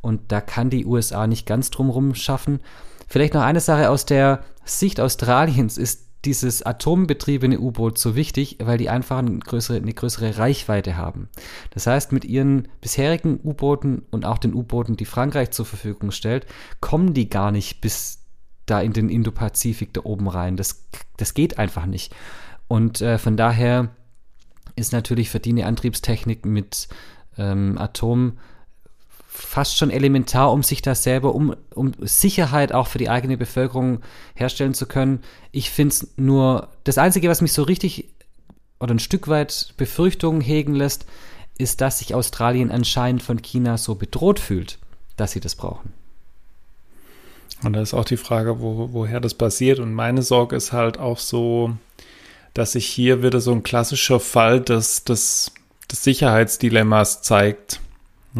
Und 0.00 0.32
da 0.32 0.40
kann 0.40 0.70
die 0.70 0.84
USA 0.84 1.26
nicht 1.26 1.46
ganz 1.46 1.70
drumherum 1.70 2.14
schaffen. 2.14 2.60
Vielleicht 3.08 3.34
noch 3.34 3.42
eine 3.42 3.60
Sache 3.60 3.90
aus 3.90 4.04
der 4.04 4.44
Sicht 4.64 5.00
Australiens 5.00 5.78
ist 5.78 6.04
dieses 6.24 6.62
atombetriebene 6.62 7.60
U-Boot 7.60 7.98
so 7.98 8.16
wichtig, 8.16 8.58
weil 8.62 8.78
die 8.78 8.88
einfach 8.88 9.18
eine 9.18 9.38
größere, 9.38 9.76
eine 9.76 9.92
größere 9.92 10.38
Reichweite 10.38 10.96
haben. 10.96 11.28
Das 11.70 11.86
heißt, 11.86 12.12
mit 12.12 12.24
ihren 12.24 12.68
bisherigen 12.80 13.38
U-Booten 13.42 14.02
und 14.10 14.24
auch 14.24 14.38
den 14.38 14.54
U-Booten, 14.54 14.96
die 14.96 15.04
Frankreich 15.04 15.50
zur 15.50 15.66
Verfügung 15.66 16.10
stellt, 16.10 16.46
kommen 16.80 17.14
die 17.14 17.28
gar 17.28 17.52
nicht 17.52 17.80
bis 17.80 18.20
da 18.66 18.80
in 18.80 18.94
den 18.94 19.10
Indopazifik 19.10 19.92
da 19.92 20.02
oben 20.04 20.28
rein. 20.28 20.56
Das, 20.56 20.86
das 21.18 21.34
geht 21.34 21.58
einfach 21.58 21.86
nicht. 21.86 22.14
Und 22.68 23.02
äh, 23.02 23.18
von 23.18 23.36
daher 23.36 23.90
ist 24.76 24.92
natürlich 24.92 25.30
für 25.30 25.40
die 25.40 25.50
eine 25.50 25.66
Antriebstechnik 25.66 26.44
mit 26.44 26.88
ähm, 27.38 27.78
Atom 27.78 28.38
fast 29.26 29.76
schon 29.76 29.90
elementar, 29.90 30.52
um 30.52 30.62
sich 30.62 30.80
das 30.80 31.02
selber, 31.02 31.34
um, 31.34 31.56
um 31.74 31.92
Sicherheit 32.00 32.72
auch 32.72 32.86
für 32.86 32.98
die 32.98 33.08
eigene 33.08 33.36
Bevölkerung 33.36 34.00
herstellen 34.34 34.74
zu 34.74 34.86
können. 34.86 35.22
Ich 35.50 35.70
finde 35.70 35.92
es 35.92 36.08
nur, 36.16 36.68
das 36.84 36.98
Einzige, 36.98 37.28
was 37.28 37.40
mich 37.40 37.52
so 37.52 37.64
richtig 37.64 38.08
oder 38.78 38.94
ein 38.94 39.00
Stück 39.00 39.26
weit 39.26 39.74
Befürchtungen 39.76 40.40
hegen 40.40 40.74
lässt, 40.74 41.06
ist, 41.58 41.80
dass 41.80 41.98
sich 41.98 42.14
Australien 42.14 42.70
anscheinend 42.70 43.22
von 43.22 43.42
China 43.42 43.76
so 43.76 43.96
bedroht 43.96 44.38
fühlt, 44.38 44.78
dass 45.16 45.32
sie 45.32 45.40
das 45.40 45.56
brauchen. 45.56 45.92
Und 47.62 47.72
da 47.72 47.80
ist 47.80 47.94
auch 47.94 48.04
die 48.04 48.16
Frage, 48.16 48.60
wo, 48.60 48.92
woher 48.92 49.20
das 49.20 49.34
passiert. 49.34 49.78
Und 49.78 49.94
meine 49.94 50.22
Sorge 50.22 50.54
ist 50.54 50.72
halt 50.72 50.98
auch 50.98 51.18
so, 51.18 51.76
dass 52.54 52.72
sich 52.72 52.86
hier 52.86 53.22
wieder 53.22 53.40
so 53.40 53.52
ein 53.52 53.62
klassischer 53.62 54.20
Fall 54.20 54.60
des, 54.60 55.04
des, 55.04 55.52
des 55.90 56.04
Sicherheitsdilemmas 56.04 57.22
zeigt. 57.22 57.80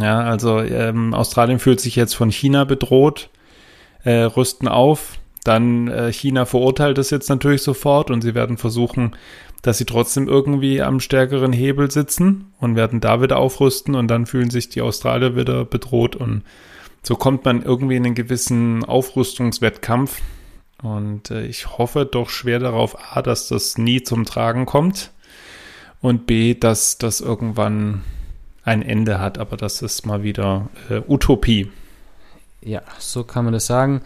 Ja, 0.01 0.21
also 0.23 0.61
ähm, 0.61 1.15
Australien 1.15 1.59
fühlt 1.59 1.81
sich 1.81 1.97
jetzt 1.97 2.15
von 2.15 2.31
China 2.31 2.65
bedroht, 2.65 3.31
äh, 4.05 4.23
rüsten 4.23 4.69
auf. 4.69 5.19
Dann 5.45 5.89
äh, 5.89 6.13
China 6.13 6.47
verurteilt 6.47 6.99
es 6.99 7.11
jetzt 7.11 7.29
natürlich 7.29 7.63
sofort 7.63 8.11
und 8.11 8.23
sie 8.23 8.35
werden 8.35 8.57
versuchen, 8.57 9.15
dass 9.63 9.79
sie 9.79 9.85
trotzdem 9.85 10.29
irgendwie 10.29 10.83
am 10.83 11.01
stärkeren 11.01 11.53
Hebel 11.53 11.91
sitzen 11.91 12.53
und 12.61 12.77
werden 12.77 13.01
da 13.01 13.21
wieder 13.21 13.39
aufrüsten 13.39 13.95
und 13.95 14.09
dann 14.09 14.27
fühlen 14.27 14.51
sich 14.51 14.69
die 14.69 14.83
Australier 14.83 15.37
wieder 15.37 15.65
bedroht 15.65 16.17
und 16.17 16.43
so 17.03 17.17
kommt 17.17 17.45
man 17.45 17.63
irgendwie 17.63 17.97
in 17.97 18.07
einen 18.07 18.15
gewissen 18.15 18.85
Aufrüstungswettkampf. 18.85 20.23
Und 20.85 21.31
äh, 21.31 21.47
ich 21.47 21.79
hoffe 21.79 22.05
doch 22.05 22.29
schwer 22.29 22.59
darauf, 22.59 23.17
A, 23.17 23.23
dass 23.23 23.49
das 23.49 23.79
nie 23.79 24.03
zum 24.03 24.27
Tragen 24.27 24.67
kommt 24.67 25.13
und 26.03 26.27
B, 26.27 26.53
dass 26.55 26.99
das 26.99 27.23
irgendwann 27.23 28.05
ein 28.65 28.83
Ende 28.83 29.19
hat, 29.19 29.39
aber 29.39 29.57
das 29.57 29.81
ist 29.81 30.05
mal 30.05 30.23
wieder 30.23 30.69
äh, 30.91 31.01
Utopie. 31.09 31.71
Ja, 32.61 32.83
so 32.99 33.25
kann 33.25 33.45
man 33.45 33.55
das 33.55 33.65
sagen. 33.65 34.03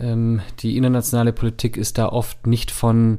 Ähm, 0.00 0.40
die 0.60 0.78
internationale 0.78 1.34
Politik 1.34 1.76
ist 1.76 1.98
da 1.98 2.08
oft 2.08 2.46
nicht 2.46 2.70
von 2.70 3.18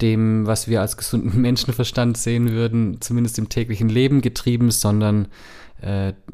dem, 0.00 0.46
was 0.46 0.68
wir 0.68 0.80
als 0.80 0.96
gesunden 0.96 1.38
Menschenverstand 1.42 2.16
sehen 2.16 2.50
würden, 2.50 3.02
zumindest 3.02 3.38
im 3.38 3.50
täglichen 3.50 3.90
Leben 3.90 4.22
getrieben, 4.22 4.70
sondern 4.70 5.28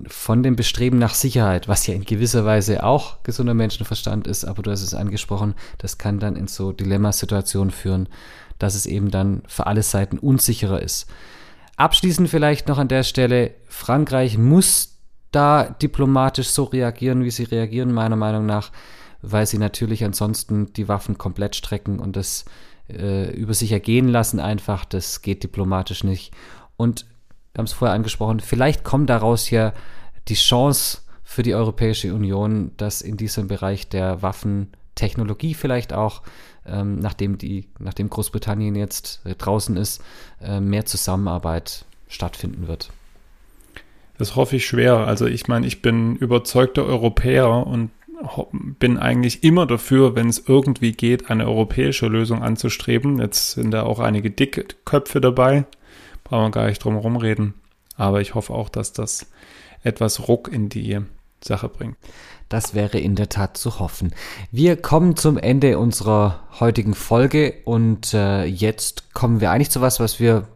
von 0.09 0.43
dem 0.43 0.57
Bestreben 0.57 0.99
nach 0.99 1.15
Sicherheit, 1.15 1.69
was 1.69 1.87
ja 1.87 1.95
in 1.95 2.05
gewisser 2.05 2.45
Weise 2.45 2.83
auch 2.83 3.23
gesunder 3.23 3.55
Menschenverstand 3.55 4.27
ist, 4.27 4.45
aber 4.45 4.63
du 4.63 4.71
hast 4.71 4.83
es 4.83 4.95
angesprochen, 4.95 5.55
das 5.79 5.99
kann 5.99 6.19
dann 6.19 6.37
in 6.37 6.49
so 6.49 6.73
Dilemmasituationen 6.73 7.71
führen, 7.71 8.09
dass 8.59 8.75
es 8.75 8.87
eben 8.87 9.11
dann 9.11 9.43
für 9.47 9.67
alle 9.67 9.83
Seiten 9.83 10.19
unsicherer 10.19 10.83
ist. 10.83 11.07
Abschließend 11.77 12.29
vielleicht 12.29 12.69
noch 12.69 12.79
an 12.79 12.89
der 12.89 13.03
Stelle, 13.03 13.55
Frankreich 13.69 14.39
muss 14.39 14.97
da 15.31 15.65
diplomatisch 15.65 16.49
so 16.49 16.65
reagieren, 16.65 17.23
wie 17.23 17.31
sie 17.31 17.45
reagieren, 17.45 17.93
meiner 17.93 18.17
Meinung 18.17 18.47
nach, 18.47 18.73
weil 19.23 19.47
sie 19.47 19.59
natürlich 19.59 20.05
ansonsten 20.05 20.73
die 20.73 20.89
Waffen 20.89 21.19
komplett 21.19 21.55
strecken 21.55 21.99
und 21.99 22.17
das 22.17 22.47
äh, 22.89 23.31
über 23.33 23.55
sich 23.55 23.73
ergehen 23.73 24.09
lassen 24.09 24.41
einfach, 24.41 24.85
das 24.85 25.23
geht 25.23 25.43
diplomatisch 25.43 26.05
nicht. 26.05 26.33
Und 26.77 27.07
wir 27.57 27.61
haben 27.61 27.67
es 27.67 27.73
vorher 27.73 27.95
angesprochen, 27.95 28.41
vielleicht 28.41 28.85
kommt 28.85 29.09
daraus 29.09 29.49
ja 29.49 29.73
die 30.29 30.35
Chance 30.35 30.99
für 31.25 31.43
die 31.43 31.55
Europäische 31.55 32.13
Union, 32.13 32.73
dass 32.77 33.01
in 33.01 33.17
diesem 33.17 33.49
Bereich 33.49 33.89
der 33.89 34.21
Waffentechnologie 34.21 35.55
vielleicht 35.55 35.95
auch, 35.95 36.21
ähm, 36.67 36.99
nachdem, 36.99 37.39
die, 37.39 37.67
nachdem 37.79 38.11
Großbritannien 38.11 38.75
jetzt 38.75 39.23
äh, 39.25 39.35
draußen 39.35 39.75
ist, 39.79 40.03
äh, 40.43 40.61
mehr 40.61 40.85
Zusammenarbeit 40.85 41.87
stattfinden 42.09 42.69
wird. 42.69 42.91
Das 44.19 44.37
hoffe 44.37 44.57
ich 44.57 44.67
schwer. 44.67 44.99
Also 44.99 45.25
ich 45.25 45.49
meine, 45.49 45.67
ich 45.67 45.81
bin 45.81 46.17
überzeugter 46.17 46.85
Europäer 46.85 47.67
und 47.67 47.91
bin 48.79 48.99
eigentlich 48.99 49.45
immer 49.45 49.67
dafür, 49.67 50.15
wenn 50.15 50.29
es 50.29 50.43
irgendwie 50.47 50.93
geht, 50.93 51.31
eine 51.31 51.47
europäische 51.47 52.07
Lösung 52.07 52.43
anzustreben. 52.43 53.19
Jetzt 53.19 53.53
sind 53.53 53.71
da 53.71 53.85
auch 53.85 53.99
einige 53.99 54.31
dicke 54.31 54.67
Köpfe 54.85 55.23
dabei, 55.23 55.65
brauchen 56.29 56.47
wir 56.47 56.51
gar 56.51 56.67
nicht 56.67 56.83
drum 56.83 56.95
herum 56.95 57.17
reden. 57.17 57.55
Aber 57.97 58.21
ich 58.21 58.35
hoffe 58.35 58.53
auch, 58.53 58.69
dass 58.69 58.93
das 58.93 59.31
etwas 59.83 60.29
Ruck 60.29 60.53
in 60.53 60.69
die 60.69 61.01
Sache 61.43 61.69
bringt. 61.69 61.97
Das 62.49 62.75
wäre 62.75 62.99
in 62.99 63.17
der 63.17 63.29
Tat 63.29 63.57
zu 63.57 63.79
hoffen. 63.79 64.15
Wir 64.53 64.77
kommen 64.77 65.17
zum 65.17 65.37
Ende 65.37 65.79
unserer 65.79 66.41
heutigen 66.61 66.95
Folge 66.95 67.55
und 67.65 68.15
äh, 68.15 68.45
jetzt 68.45 69.15
kommen 69.15 69.41
wir 69.41 69.51
eigentlich 69.51 69.71
zu 69.71 69.81
was, 69.81 69.99
was 69.99 70.21
wir 70.21 70.49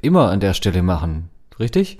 immer 0.00 0.30
an 0.30 0.40
der 0.40 0.54
Stelle 0.54 0.82
machen. 0.82 1.30
Richtig? 1.58 1.98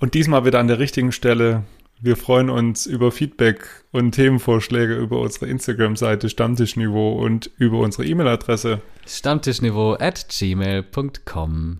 Und 0.00 0.14
diesmal 0.14 0.44
wieder 0.44 0.58
an 0.58 0.68
der 0.68 0.78
richtigen 0.78 1.12
Stelle. 1.12 1.64
Wir 2.00 2.16
freuen 2.16 2.50
uns 2.50 2.86
über 2.86 3.12
Feedback 3.12 3.64
und 3.92 4.12
Themenvorschläge 4.12 4.96
über 4.96 5.20
unsere 5.20 5.46
Instagram-Seite 5.46 6.28
Stammtischniveau 6.28 7.12
und 7.12 7.50
über 7.58 7.78
unsere 7.78 8.04
E-Mail-Adresse 8.04 8.82
Stammtischniveau 9.06 9.94
at 9.94 10.26
gmail.com. 10.28 11.78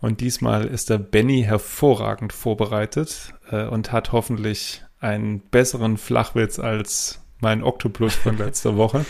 Und 0.00 0.20
diesmal 0.20 0.64
ist 0.66 0.90
der 0.90 0.98
Benny 0.98 1.42
hervorragend 1.42 2.32
vorbereitet 2.32 3.34
äh, 3.50 3.64
und 3.64 3.90
hat 3.90 4.12
hoffentlich 4.12 4.84
einen 5.00 5.40
besseren 5.40 5.96
Flachwitz 5.96 6.58
als 6.58 7.20
mein 7.40 7.62
Oktopus 7.62 8.14
von 8.14 8.38
letzter 8.38 8.76
Woche. 8.76 9.04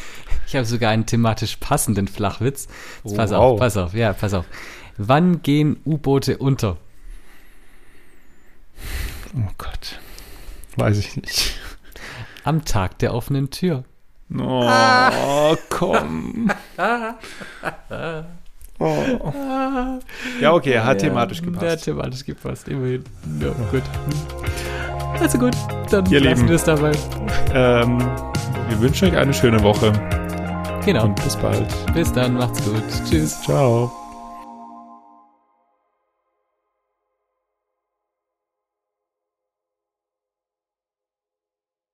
Ich 0.47 0.57
habe 0.57 0.65
sogar 0.65 0.91
einen 0.91 1.07
thematisch 1.07 1.57
passenden 1.57 2.09
Flachwitz. 2.09 2.69
Jetzt 3.05 3.17
pass 3.17 3.31
wow. 3.31 3.39
auf, 3.39 3.61
pass 3.61 3.77
auf, 3.77 3.95
ja, 3.95 4.13
pass 4.13 4.35
auf. 4.35 4.47
Wann 4.97 5.43
gehen 5.43 5.79
U-Boote 5.85 6.39
unter? 6.39 6.79
Oh 9.35 9.51
Gott. 9.59 10.01
Weiß 10.77 10.99
ich 10.99 11.17
nicht. 11.17 11.59
Am 12.45 12.65
Tag 12.65 12.99
der 12.99 13.15
offenen 13.15 13.51
Tür. 13.51 13.85
Oh, 14.35 14.63
ah. 14.63 15.57
komm. 15.69 16.51
Oh. 18.81 18.97
Ja, 20.41 20.53
okay, 20.53 20.73
er 20.73 20.85
hat 20.85 21.03
ja, 21.03 21.09
thematisch 21.09 21.43
gepasst. 21.43 21.65
Er 21.65 21.73
hat 21.73 21.83
thematisch 21.83 22.25
gepasst, 22.25 22.69
immerhin. 22.69 23.05
Ja, 23.41 23.49
gut. 23.71 23.83
Also 25.21 25.39
gut, 25.39 25.57
dann 25.91 26.07
Ihr 26.07 26.21
lassen 26.21 26.49
wir 26.49 26.55
es 26.55 26.65
dabei. 26.65 26.93
Ähm, 27.53 27.99
wir 28.69 28.81
wünschen 28.81 29.09
euch 29.09 29.17
eine 29.17 29.35
schöne 29.35 29.61
Woche. 29.63 29.93
Genau. 30.85 31.05
Und 31.07 31.23
bis 31.23 31.37
bald. 31.37 31.67
Bis 31.93 32.13
dann, 32.13 32.35
macht's 32.35 32.65
gut. 32.65 32.83
Tschüss. 33.09 33.43
Ciao. 33.43 33.91